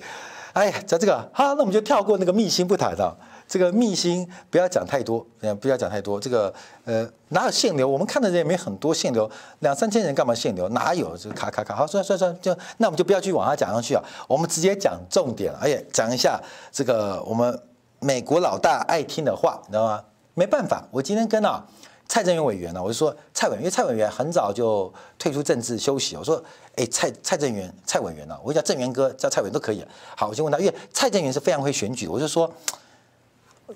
[0.54, 3.18] 哎呀，讲这个，好，那我们就跳过那个秘辛不谈了。
[3.50, 6.18] 这个秘辛不要讲太多，嗯不要讲太多。
[6.18, 6.54] 这个
[6.86, 7.86] 呃，哪有限流？
[7.86, 9.30] 我们看的人也没很多限流，
[9.60, 10.70] 两三千人干嘛限流？
[10.70, 11.18] 哪有？
[11.18, 11.76] 这个卡卡卡。
[11.76, 14.02] 好，算算算，就那我们就不要去往下讲上去啊。
[14.30, 17.62] 我们直接讲重点，哎呀讲一下这个我们
[18.04, 20.04] 美国老大爱听的话，你知道吗？
[20.34, 21.64] 没办法，我今天跟啊
[22.08, 26.18] 蔡正元委员呢，我就说蔡委员，因为蔡委员很早就退出政治休息。
[26.18, 26.43] 我说，
[26.76, 29.86] 哎，蔡蔡正元，蔡委员呢，我叫正元哥，叫蔡委员都可以。
[30.18, 32.52] 好，我就问他，因为蔡正元是非常会选举，我就说。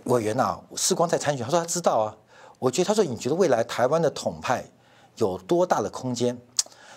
[0.06, 2.18] 委员呐，士光在参选，他说他知道啊。
[2.60, 4.66] 我觉得他说，你觉得未来台湾的统派
[5.18, 6.38] 有多大的空间？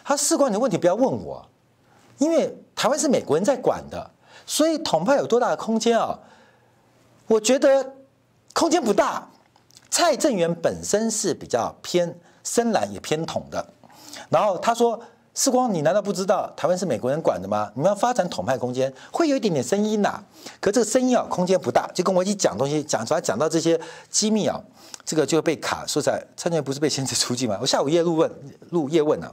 [0.02, 1.46] 他说士光，你的问题不要问我，
[2.16, 4.10] 因为台湾是美国人在管的，
[4.46, 6.18] 所以统派有多大的空间啊？
[7.28, 7.94] 我觉得
[8.52, 9.28] 空间不大。
[9.90, 13.64] 蔡正元本身是比较偏深蓝也偏统的，
[14.28, 15.00] 然后他说。
[15.34, 17.70] 世光，你难道不知道台湾是美国人管的吗？
[17.76, 20.20] 你们要发展统派空间，会有一点点声音呐、
[20.60, 24.60] 可这个声音啊，空间不大，就跟我一起讲东西，讲出来讲到这些机密啊，
[25.04, 25.86] 这个就会被卡。
[25.86, 27.56] 说在，蔡正元不是被限制出境吗？
[27.60, 28.28] 我下午夜录问，
[28.70, 29.32] 录夜问、啊。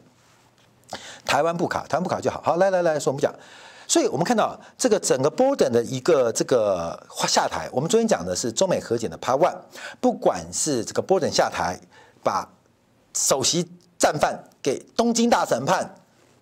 [1.25, 2.39] 台湾不卡，台湾不卡就好。
[2.43, 3.33] 好，来来来说，我们讲。
[3.95, 9.55] 所以我们看到这个整个 Biden 的一个这个下台，我们昨天讲的是中美和解的 Part One，
[10.01, 11.79] 不管是这个 Biden 下台，
[12.21, 12.45] 把
[13.13, 13.65] 首席
[13.97, 15.95] 战犯给东京大审判，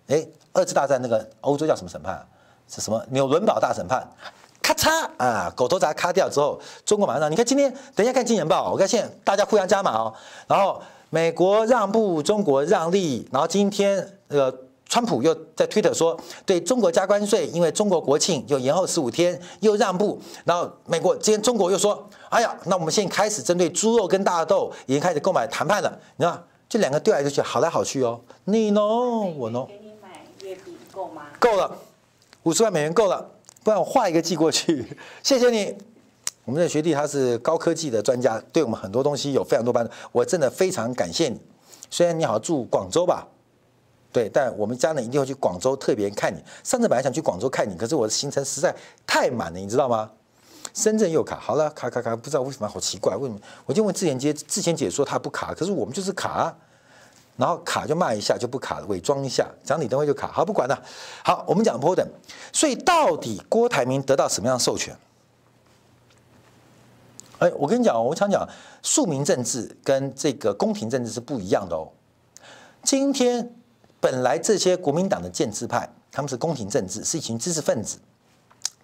[0.08, 2.26] 哎，二次大战那个欧洲叫什么审判？
[2.68, 4.04] 是什么纽伦堡大审判？
[4.60, 10.12] 咔嚓啊，狗头铡咔掉之后，中国马上你看今天等一下看《金钱报》，我看现在大家互相加码哦。
[10.48, 13.28] 然后美国让步，中国让利。
[13.30, 14.52] 然后今天呃，
[14.88, 20.20] 川普又在推特说对中国加关税，因为中国国庆又延后十五天，又让步。
[20.44, 26.42] 然后美国今天中国又说，哎呀，那我们现在开始针对猪肉跟大豆已经开始购买谈判了，你知道。
[26.66, 28.20] 这两个对来对去，好来好去哦。
[28.46, 29.64] 你喏，我喏。
[29.66, 31.22] 给你买月饼够吗？
[31.38, 31.70] 够了，
[32.42, 33.24] 五十万美元够了，
[33.62, 34.84] 不然我画一个寄过去。
[35.22, 35.72] 谢谢你，
[36.44, 41.40] 我们的学弟他是高科技的专家，对我们很多东西有非常多帮助，我真的非常感谢你。
[41.90, 43.28] 虽然你好像住广州吧，
[44.14, 46.40] 对，但我们家呢一定会去广州特别看你。
[46.62, 48.72] 上次本来想去广州看你，可是我的行程实在
[49.04, 50.08] 太满了，你知道吗？
[50.72, 53.40] 深圳又卡，好了，卡卡卡，不知道为什么，好奇怪，为什么？
[53.66, 56.56] 我就问志贤姐，志贤姐说她不卡，可是我们就是卡。
[57.36, 60.82] 然后卡就骂一下就不卡了，伪装一下，讲李登辉就卡，好不管了。
[61.24, 62.06] 好，我们讲 Biden，
[62.52, 64.96] 所以到底郭台铭得到什么样的授权？
[67.40, 68.48] 哎，我跟你讲，我想讲
[68.84, 71.88] 庶民政治跟这个宫廷政治是不一样的哦。
[72.84, 73.52] 今天
[74.04, 77.96] 本来这些国民党的建制派，他们是宫廷政治，是一群知识分子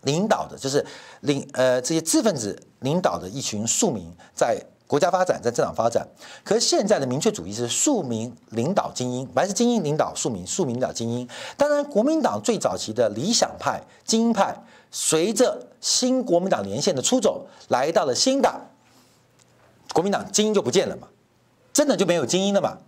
[0.04, 0.82] 领导的，就是
[1.20, 4.58] 领呃这些知识分子领导的一群庶民在。
[4.86, 6.04] 国家发展在政党发展，
[6.42, 11.28] 可是现在的民粹主义是庶民领导精英，本来是精英领导庶民，庶民领导精英。
[11.56, 14.60] 当然，国民党最早期的理想派、精英派，
[14.90, 18.60] 随着新国民党连线的出走，来到了新党，
[19.92, 21.06] 国民党精英就不见了嘛，
[21.72, 22.78] 真的就没有精英了嘛？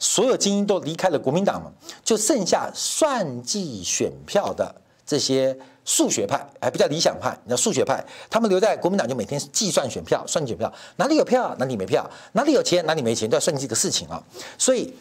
[0.00, 1.70] 所有精英都离开了国民党嘛，
[2.02, 4.74] 就剩下算计选票的
[5.06, 14.22] 这些数学派，还比较理想派，你知道数学派，他们留在国民党就每天计算选票，算计选票，哪里有票，哪里没票，哪里有钱，哪里没钱，都要算计这个事情啊。
[14.56, 14.94] 所以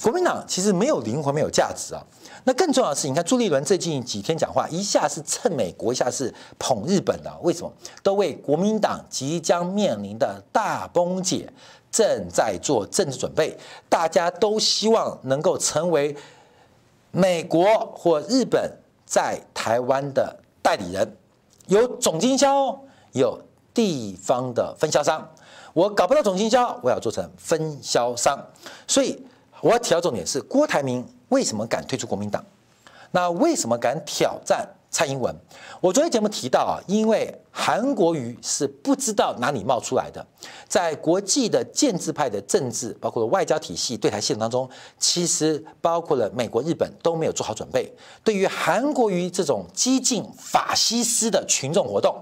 [0.00, 2.00] 国民党其实没有灵魂，没有价值啊。
[2.44, 7.72] 那更重要的是，你看朱立伦最近几天讲话，一下是蹭美国，一下是捧日本的，为什么？
[8.02, 11.52] 都为国民党即将面临的大崩解。
[11.90, 13.56] 正在做政治准备，
[13.88, 16.16] 大家都希望能够成为
[17.10, 17.64] 美国
[17.96, 21.16] 或日本在台湾的代理人，
[21.66, 22.80] 有总经销，
[23.12, 23.40] 有
[23.74, 25.28] 地方的分销商。
[25.72, 28.38] 我搞不到总经销，我要做成分销商。
[28.86, 29.24] 所以
[29.60, 32.44] 我要提到重点是，郭台铭为什么敢退出国民党？
[33.12, 34.68] 那为什么敢挑战？
[34.90, 35.32] 蔡英文，
[35.80, 40.26] 我昨天节目提到啊，因为韩国瑜是不知道哪里冒出来的，
[40.66, 44.68] 在国际的建制派的政治，包括外交体系对台系统当中，
[44.98, 47.94] 其实包括了美国、日本都没有做好准备。
[48.24, 52.16] 对于韩国瑜这种激进法西斯的群众活动，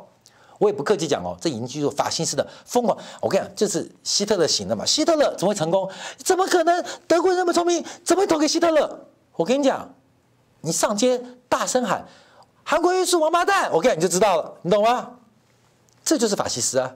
[0.58, 2.96] 我也不客气讲哦，这已经进入法西斯的疯狂。
[3.22, 4.84] 我跟你讲，这是希特勒型的嘛？
[4.84, 5.90] 希特勒怎么会成功？
[6.18, 6.84] 怎么可能？
[7.06, 9.06] 德国人那么聪明，怎么会投给希特勒？
[9.36, 9.94] 我跟你讲，
[10.60, 12.06] 你上街大声喊。
[12.70, 15.12] 韩国瑜是王八蛋，我看你就知道了，你懂吗？
[16.04, 16.94] 这就是法西斯啊，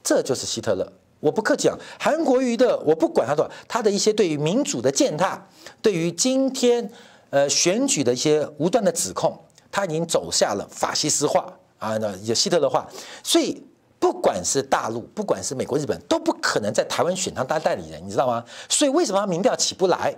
[0.00, 0.92] 这就是希特勒。
[1.18, 5.44] 我不客气讲，韩国瑜的，我不管他多少，他的一些对于民主的践踏，
[5.82, 6.88] 对于今天
[7.30, 9.36] 呃选举的一些无端的指控，
[9.72, 12.88] 他已经走下了法西斯化啊，那也希特勒化。
[13.24, 13.60] 所以
[13.98, 18.44] 不管是大陆，不管是美国、日本，都不可能在台湾选他当代理人，你知道吗？
[18.68, 20.16] 所以为什么他民调起不来？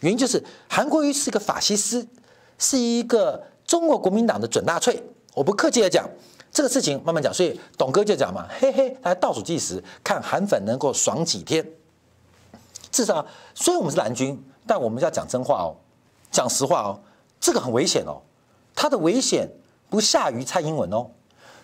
[0.00, 2.08] 原因就是韩国瑜是一个法西斯，
[2.56, 3.51] 是一个。
[3.72, 5.02] 中国国民党的准大粹，
[5.32, 6.06] 我不客气的讲，
[6.52, 7.32] 这个事情慢慢讲。
[7.32, 11.66] 所以董哥就讲嘛，嘿嘿，他倒数计时，看韩粉能够爽几天。
[12.90, 15.72] 至少，虽然我们是蓝军，但我们要讲真话哦，
[16.30, 17.00] 讲实话哦，
[17.40, 18.20] 这个很危险哦。
[18.74, 19.48] 他的危险
[19.88, 21.06] 不下于蔡英文哦，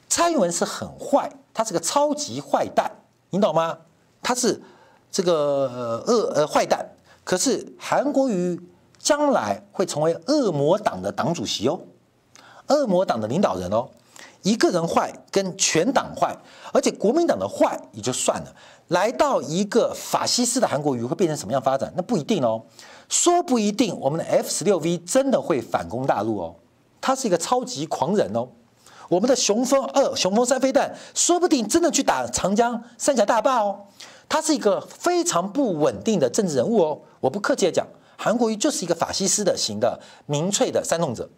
[0.08, 2.90] 蔡英文是很坏，他是个超级坏蛋，
[3.28, 3.80] 你懂吗？
[4.22, 4.62] 他是
[5.10, 6.88] 这个恶呃坏蛋，
[7.22, 8.58] 可是韩国瑜。
[9.00, 11.78] 将来会成为恶魔党的党主席哦，
[12.68, 13.88] 恶魔党的领导人哦，
[14.42, 16.36] 一个人坏跟全党坏，
[16.72, 18.54] 而且国民党的坏也就算了，
[18.88, 21.92] 来到一个法西斯的韩国瑜会变成什么样发展？
[21.96, 22.62] 那不一定哦，
[23.08, 26.54] 说不一定，我们的 F 十六 V 真的会反攻大陆哦，
[27.00, 28.48] 他是一个超级狂人哦，
[29.08, 33.86] 我们的雄风二、雄风三飞弹说不定真的去打长江三峡大坝哦，
[34.28, 37.86] 他是一个非常不稳定的政治人物哦，我不客气的讲。
[38.20, 41.30] 韩国瑜就是一个法西斯的型的民粹的煽动者，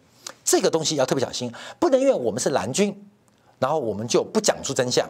[0.43, 2.95] 这个东西要特别小心，不能因为我们是蓝军，
[3.59, 5.09] 然后我们就不讲出真相。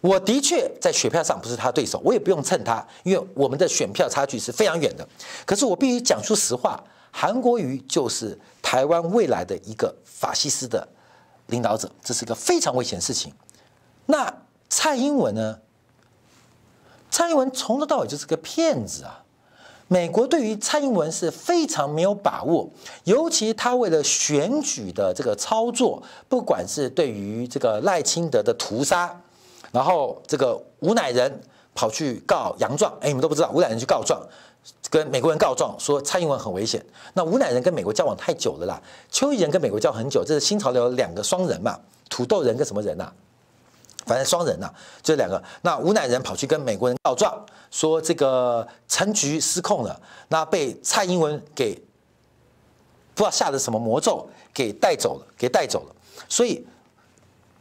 [0.00, 5.08] 我的确在选票上不是他对手，我也不用蹭他，因为我们的选票差距是非常远的。
[5.46, 10.86] 可是我必须讲出实话，韩国瑜就是台湾未来的一个法西斯的
[11.46, 13.32] 领导者，这是一个非常危险的事情。
[14.06, 15.58] 那蔡英文呢？
[17.08, 19.21] 蔡英文从头到尾就是个骗子啊！
[19.92, 22.66] 美国对于蔡英文是非常没有把握，
[23.04, 29.14] 尤其他为了选举的这个操作，不管是对于这个赖清德的屠杀，
[29.70, 31.38] 然后这个吴乃仁
[31.74, 34.18] 跑去告杨状，哎，你们都不知道，吴乃仁去告状，
[34.88, 36.82] 跟美国人告状说蔡英文很危险。
[37.12, 38.80] 那吴乃仁跟美国交往太久了啦，
[39.10, 41.78] 邱义仁跟美国交往很久，这是新潮流两个双人嘛，
[42.08, 43.12] 土豆人跟什么人呐、啊？
[44.06, 45.42] 反正双人呐、啊，这两个。
[45.62, 51.74] 那吴乃仁跑去跟美国人告状，说这个陈菊失控了，那被蔡英文给
[53.14, 55.94] 不知道下的什么魔咒给带走了，给带走了。
[56.28, 56.66] 所以，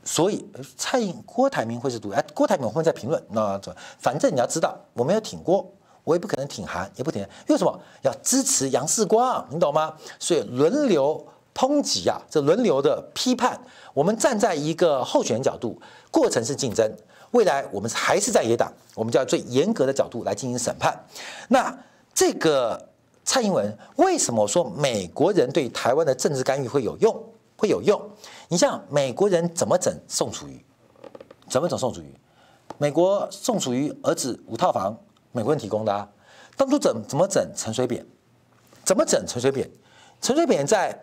[0.04, 0.46] 所以
[0.78, 3.22] 蔡英郭台铭会是独，哎，郭台铭会在评论。
[3.30, 3.60] 那
[4.00, 5.70] 反正你要知道，我没有挺郭，
[6.04, 7.22] 我也不可能挺韩，也不挺。
[7.22, 9.46] 因为什么要支持杨世光？
[9.52, 9.94] 你懂吗？
[10.20, 13.60] 所以轮流抨击啊，这轮流的批判。
[13.93, 15.82] 我们站在一个候选角度。
[16.10, 16.86] 过程是竞争，
[17.32, 21.06] 未来我们还是在野党，我们就要最严格的角度来进行审判。
[21.47, 21.74] 那
[22.14, 22.89] 这个
[23.24, 27.16] 蔡英文为什么说美国人对台湾的政治干预会有用？
[27.56, 28.02] 会有用？
[28.49, 30.66] 你像美国人怎么整宋楚瑜？
[31.49, 32.14] 怎么整宋楚瑜？
[32.78, 34.97] 美国宋楚瑜儿子五套房，
[35.32, 36.06] 美国人提供的啊。
[36.58, 38.06] 当初怎怎么整陈水扁？
[38.84, 39.70] 怎么整陈水扁？
[40.20, 40.93] 陈水扁在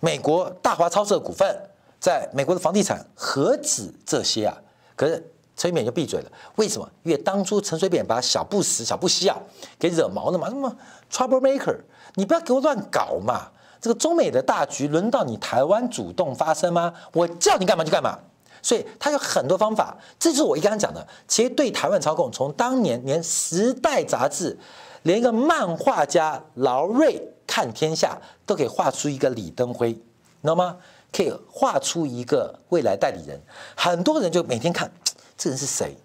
[0.00, 1.56] 美国大华超市的股份。
[1.98, 4.56] 在美国的房地产何止这些啊？
[4.94, 5.14] 可是
[5.56, 6.88] 陈水扁就闭嘴了，为什么？
[7.02, 9.36] 因为当初陈水扁把小布什、小布希啊
[9.78, 10.72] 给惹毛了嘛，那么
[11.10, 11.74] trouble maker，
[12.14, 13.50] 你不要给我乱搞嘛！
[13.80, 16.92] 这个中美的大局轮到你台湾主动发声吗？
[17.14, 18.16] 我叫你干嘛就干嘛。
[18.62, 19.96] 所以他有很多方法。
[20.18, 24.56] 这就是我一刚刚讲的，其实对台湾操控，从当年连《时代》杂志，
[25.02, 30.76] 连一个漫画家劳瑞看天下都可以画出一个李登辉，你知道吗？
[31.10, 33.40] 可以画出一个未来代理人，
[33.74, 34.92] 很多人就每天看
[35.38, 35.96] 这人是谁。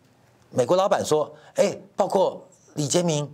[0.51, 2.41] 美国老板说：“哎，包括
[2.75, 3.29] 李杰明，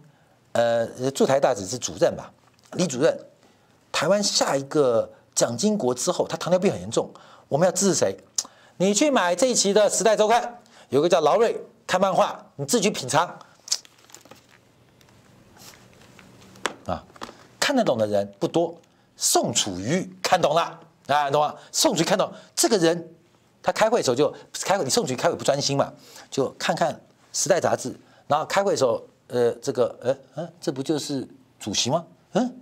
[0.53, 2.33] 呃，驻台大使是主任吧？
[2.71, 3.15] 李主任，
[3.91, 7.07] 台湾下一个蒋经国之后，他糖尿病很严重，
[7.47, 8.17] 我们要支持谁？
[8.77, 10.41] 你去买这一期的《时代周刊》，
[10.89, 11.55] 有个叫劳瑞
[11.85, 13.37] 看漫画，你自己去品尝。
[17.67, 18.73] 看得懂的人不多。
[19.17, 21.53] 宋楚瑜看懂了。”啊，懂吗？
[21.69, 23.09] 宋楚瑜看到这个人，
[23.61, 25.91] 他开会的时候就开会，你宋楚瑜开会不专心嘛，
[26.31, 26.93] 就看看
[27.33, 27.93] 《时代》杂志，
[28.25, 31.27] 然后开会的时候，呃，这个，呃，嗯，这不就是
[31.59, 32.05] 主席吗？
[32.33, 32.55] 嗯，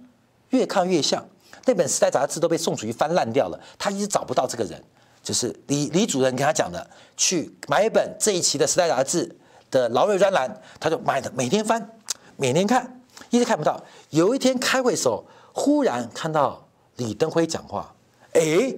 [0.50, 1.24] 越看越像。
[1.66, 4.84] 那本《时代》杂志都被宋楚瑜翻烂掉了，他一直找不到这个人，
[5.22, 9.36] 就是李李主任跟他讲的，去买一本这一期的《时代》杂志
[9.70, 11.90] 的劳瑞专栏，他就买的，每天翻，
[12.38, 13.02] 每天看，
[13.36, 13.82] 一直看不到。
[14.10, 16.66] 有一天开会的时候，忽然看到
[16.96, 17.94] 李登辉讲话。
[18.34, 18.76] 哎，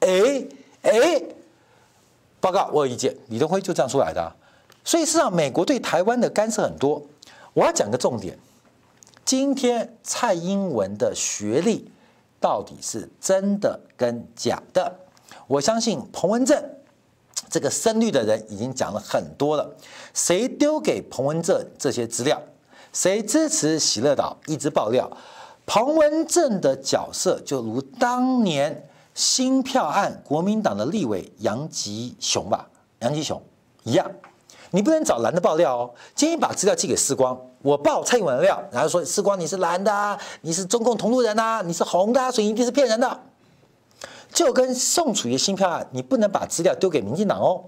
[0.00, 0.46] 哎，
[0.82, 1.22] 哎，
[2.40, 3.16] 报告，我有意见。
[3.28, 4.34] 李登辉就这样出来的，
[4.84, 7.02] 所以事实上，美国对台湾的干涉很多。
[7.52, 8.38] 我要讲个重点：
[9.24, 11.90] 今天蔡英文的学历
[12.40, 15.00] 到底是真的跟假的？
[15.46, 16.62] 我相信彭文正
[17.50, 19.76] 这个深绿的人已经讲了很多了。
[20.12, 22.40] 谁丢给彭文正这些资料？
[22.94, 25.10] 谁支持喜乐岛一直爆料？
[25.66, 32.68] 彭文正的角色就如当年新票案国民党的立委杨吉雄吧，
[33.00, 33.42] 杨吉雄
[33.82, 34.08] 一样，
[34.70, 35.90] 你不能找蓝的爆料哦。
[36.14, 43.20] 今天把资料寄给世光，我爆蔡英文的料，然后说世光你是蓝的啊，你是中共同路人啊，你是红的啊，所以一定是骗人的。
[44.32, 47.64] 就跟宋楚瑜新票案，你不能把资料丢给民进党哦，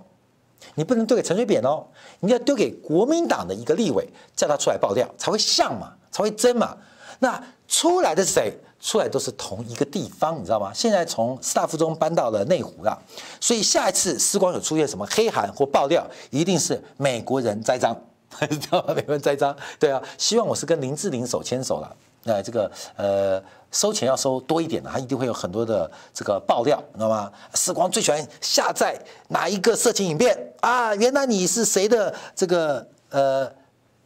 [0.74, 1.87] 你不能丢给陈水扁哦，
[2.21, 6.77] 你要丢给国民党的一个立委，叫他出来爆料才会像嘛，才会真嘛。
[7.19, 8.53] 那出来的是谁？
[8.79, 10.71] 出来都是同一个地方，你知道吗？
[10.73, 12.97] 现在从师大附中搬到了内湖了，
[13.41, 17.97] 所以下一次时光有出现什么黑函或爆料，一定是美国人栽赃，
[18.49, 18.95] 知道吗？
[18.95, 20.01] 美国人栽赃，对啊。
[20.19, 23.43] 希望我是跟林志玲手牵手了，那这个呃
[23.77, 27.31] 收钱要收多一点的，他一定会有很多的这个爆料，你知道吗？
[27.53, 28.99] 时光最喜欢下载
[29.29, 30.95] 哪一个色情影片啊？
[30.95, 33.53] 原来你是谁的这个呃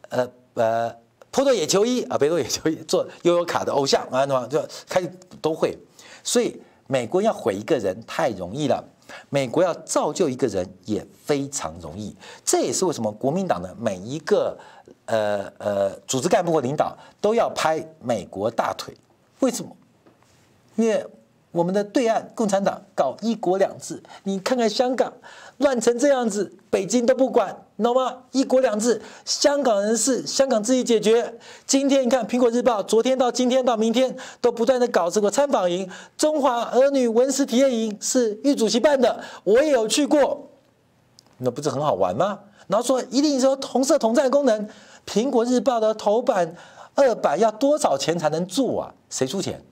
[0.09, 0.95] 呃呃。
[1.33, 5.01] 波多野球衣啊，波多野球衣做悠游卡的偶像啊，那么就开
[5.41, 5.77] 都会，
[6.25, 8.83] 所以美国要毁一个人太容易了，
[9.29, 12.13] 美国要造就一个人也非常容易。
[12.43, 14.57] 这也是为什么国民党的每一个
[15.05, 18.93] 呃呃组织干部或领导都要拍美国大腿，
[19.41, 19.75] 为什么？
[20.77, 21.05] 因为
[21.51, 25.13] 我们的对岸共产党搞一国两制，你看看香港。
[25.57, 28.23] 乱成这样子，北京都不管，懂吗？
[28.31, 31.37] 一国两制，香港人事，香港自己解决。
[31.67, 35.87] 今天你看《苹果日报》，昨天到今天到明天都不断的搞这个参访营，
[36.17, 40.49] 中华儿女文史体验营是玉主席办的，我也有去过，
[41.37, 42.39] 那不是很好玩吗？
[42.65, 44.67] 然后说一定说红色统战功能，
[45.05, 46.55] 《苹果日报》的头版、
[46.95, 48.93] 二百要多少钱才能做啊？
[49.09, 49.63] 谁出钱？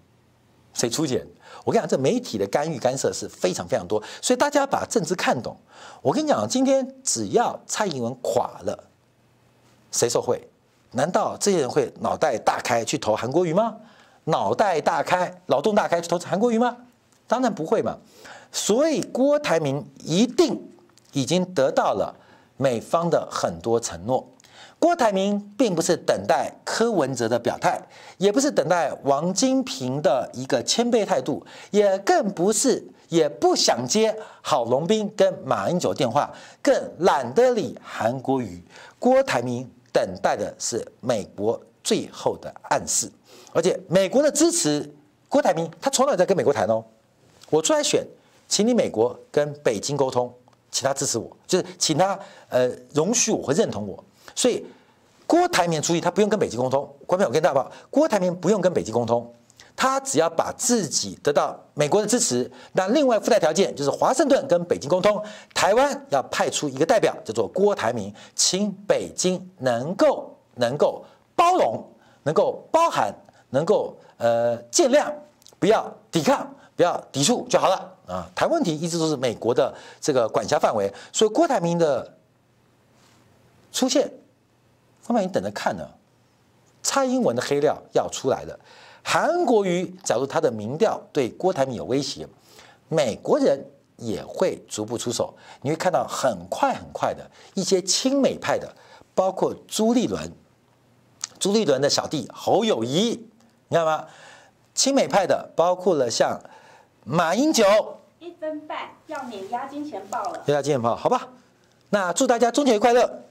[0.73, 1.25] 谁出钱？
[1.65, 5.55] 我跟你讲，这媒体的干预干涉是非常非常多，所以大家把政治看懂。
[6.01, 8.85] 我跟你讲，今天只要蔡英文垮了，
[9.91, 10.47] 谁受贿？
[10.91, 13.75] 难道这些人会脑袋大开去投韩国瑜吗？
[14.25, 16.77] 脑袋大开，脑洞大开去投韩国瑜吗？
[17.27, 17.97] 当然不会嘛。
[18.51, 20.59] 所以郭台铭一定
[21.11, 22.15] 已经得到了
[22.57, 24.27] 美方的很多承诺。
[24.79, 27.79] 郭台铭并不是等待柯文哲的表态，
[28.17, 38.63] 也不是等待王金平的一个谦卑态度，也更不是，也不想接郝龙斌跟马英九电话，更懒得理韩国瑜。
[38.97, 43.11] 郭台铭等待的是美国最后的暗示，
[43.51, 44.89] 而且美国的支持，
[45.27, 46.81] 郭台铭他从来在跟美国谈哦，
[47.49, 48.01] 我出来选，
[48.47, 50.33] 请你美国跟北京沟通，
[50.71, 52.17] 请他支持我，就是请他
[52.47, 54.01] 呃容许我或认同我。
[54.39, 54.65] 所以，
[55.27, 56.89] 郭台铭注意，他不用跟北京沟通。
[57.05, 59.29] 观众朋友，我跟大家报，郭台铭不用跟北京沟通，
[59.75, 65.21] 他只要把自己得到美国的支持，那另外附带条件就是华盛顿跟北京沟通，
[65.53, 71.03] 台湾要派出一个代表，叫做郭台铭，请北京能够能够
[71.35, 71.85] 包容，
[72.23, 73.13] 能够包含，
[73.49, 75.11] 能够呃见谅，
[75.59, 78.25] 不要抵抗，不要抵触就好了啊。
[78.33, 82.15] 台湾问题一直都是美国的这个管辖范围，所以郭台铭的
[83.73, 84.09] 出现。
[85.09, 85.83] 那么你等着看呢，
[86.83, 88.59] 蔡英文的黑料要出来了。
[89.03, 92.27] 韩国瑜，假如他的民调对郭台铭有威胁，
[92.89, 93.59] 美国人
[93.97, 95.33] 也会逐步出手，
[95.63, 98.71] 你会看到很快很快的一些亲美派的，
[99.15, 100.31] 包括朱立伦、
[101.39, 103.09] 朱立伦的小弟侯友谊，
[103.67, 104.05] 你知道吗？
[104.75, 106.39] 亲美派的包括了像
[107.03, 107.65] 马英九，
[108.19, 111.29] 一分半要免押金钱报了，押金钱报，好吧？
[111.89, 113.23] 那祝大家中秋节快乐！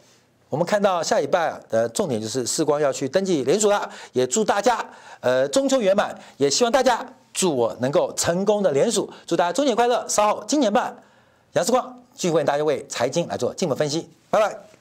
[0.48, 4.84] 我们看到下礼拜的重点就是世光要去登记联署了，也祝大家
[5.20, 10.04] 呃中秋圆满，也希望大家祝我能够成功的联署，祝大家中秋快乐！
[10.08, 10.96] 稍后今年半
[11.52, 14.77] 杨世光继续为大家为财经来做进一步分析，拜拜。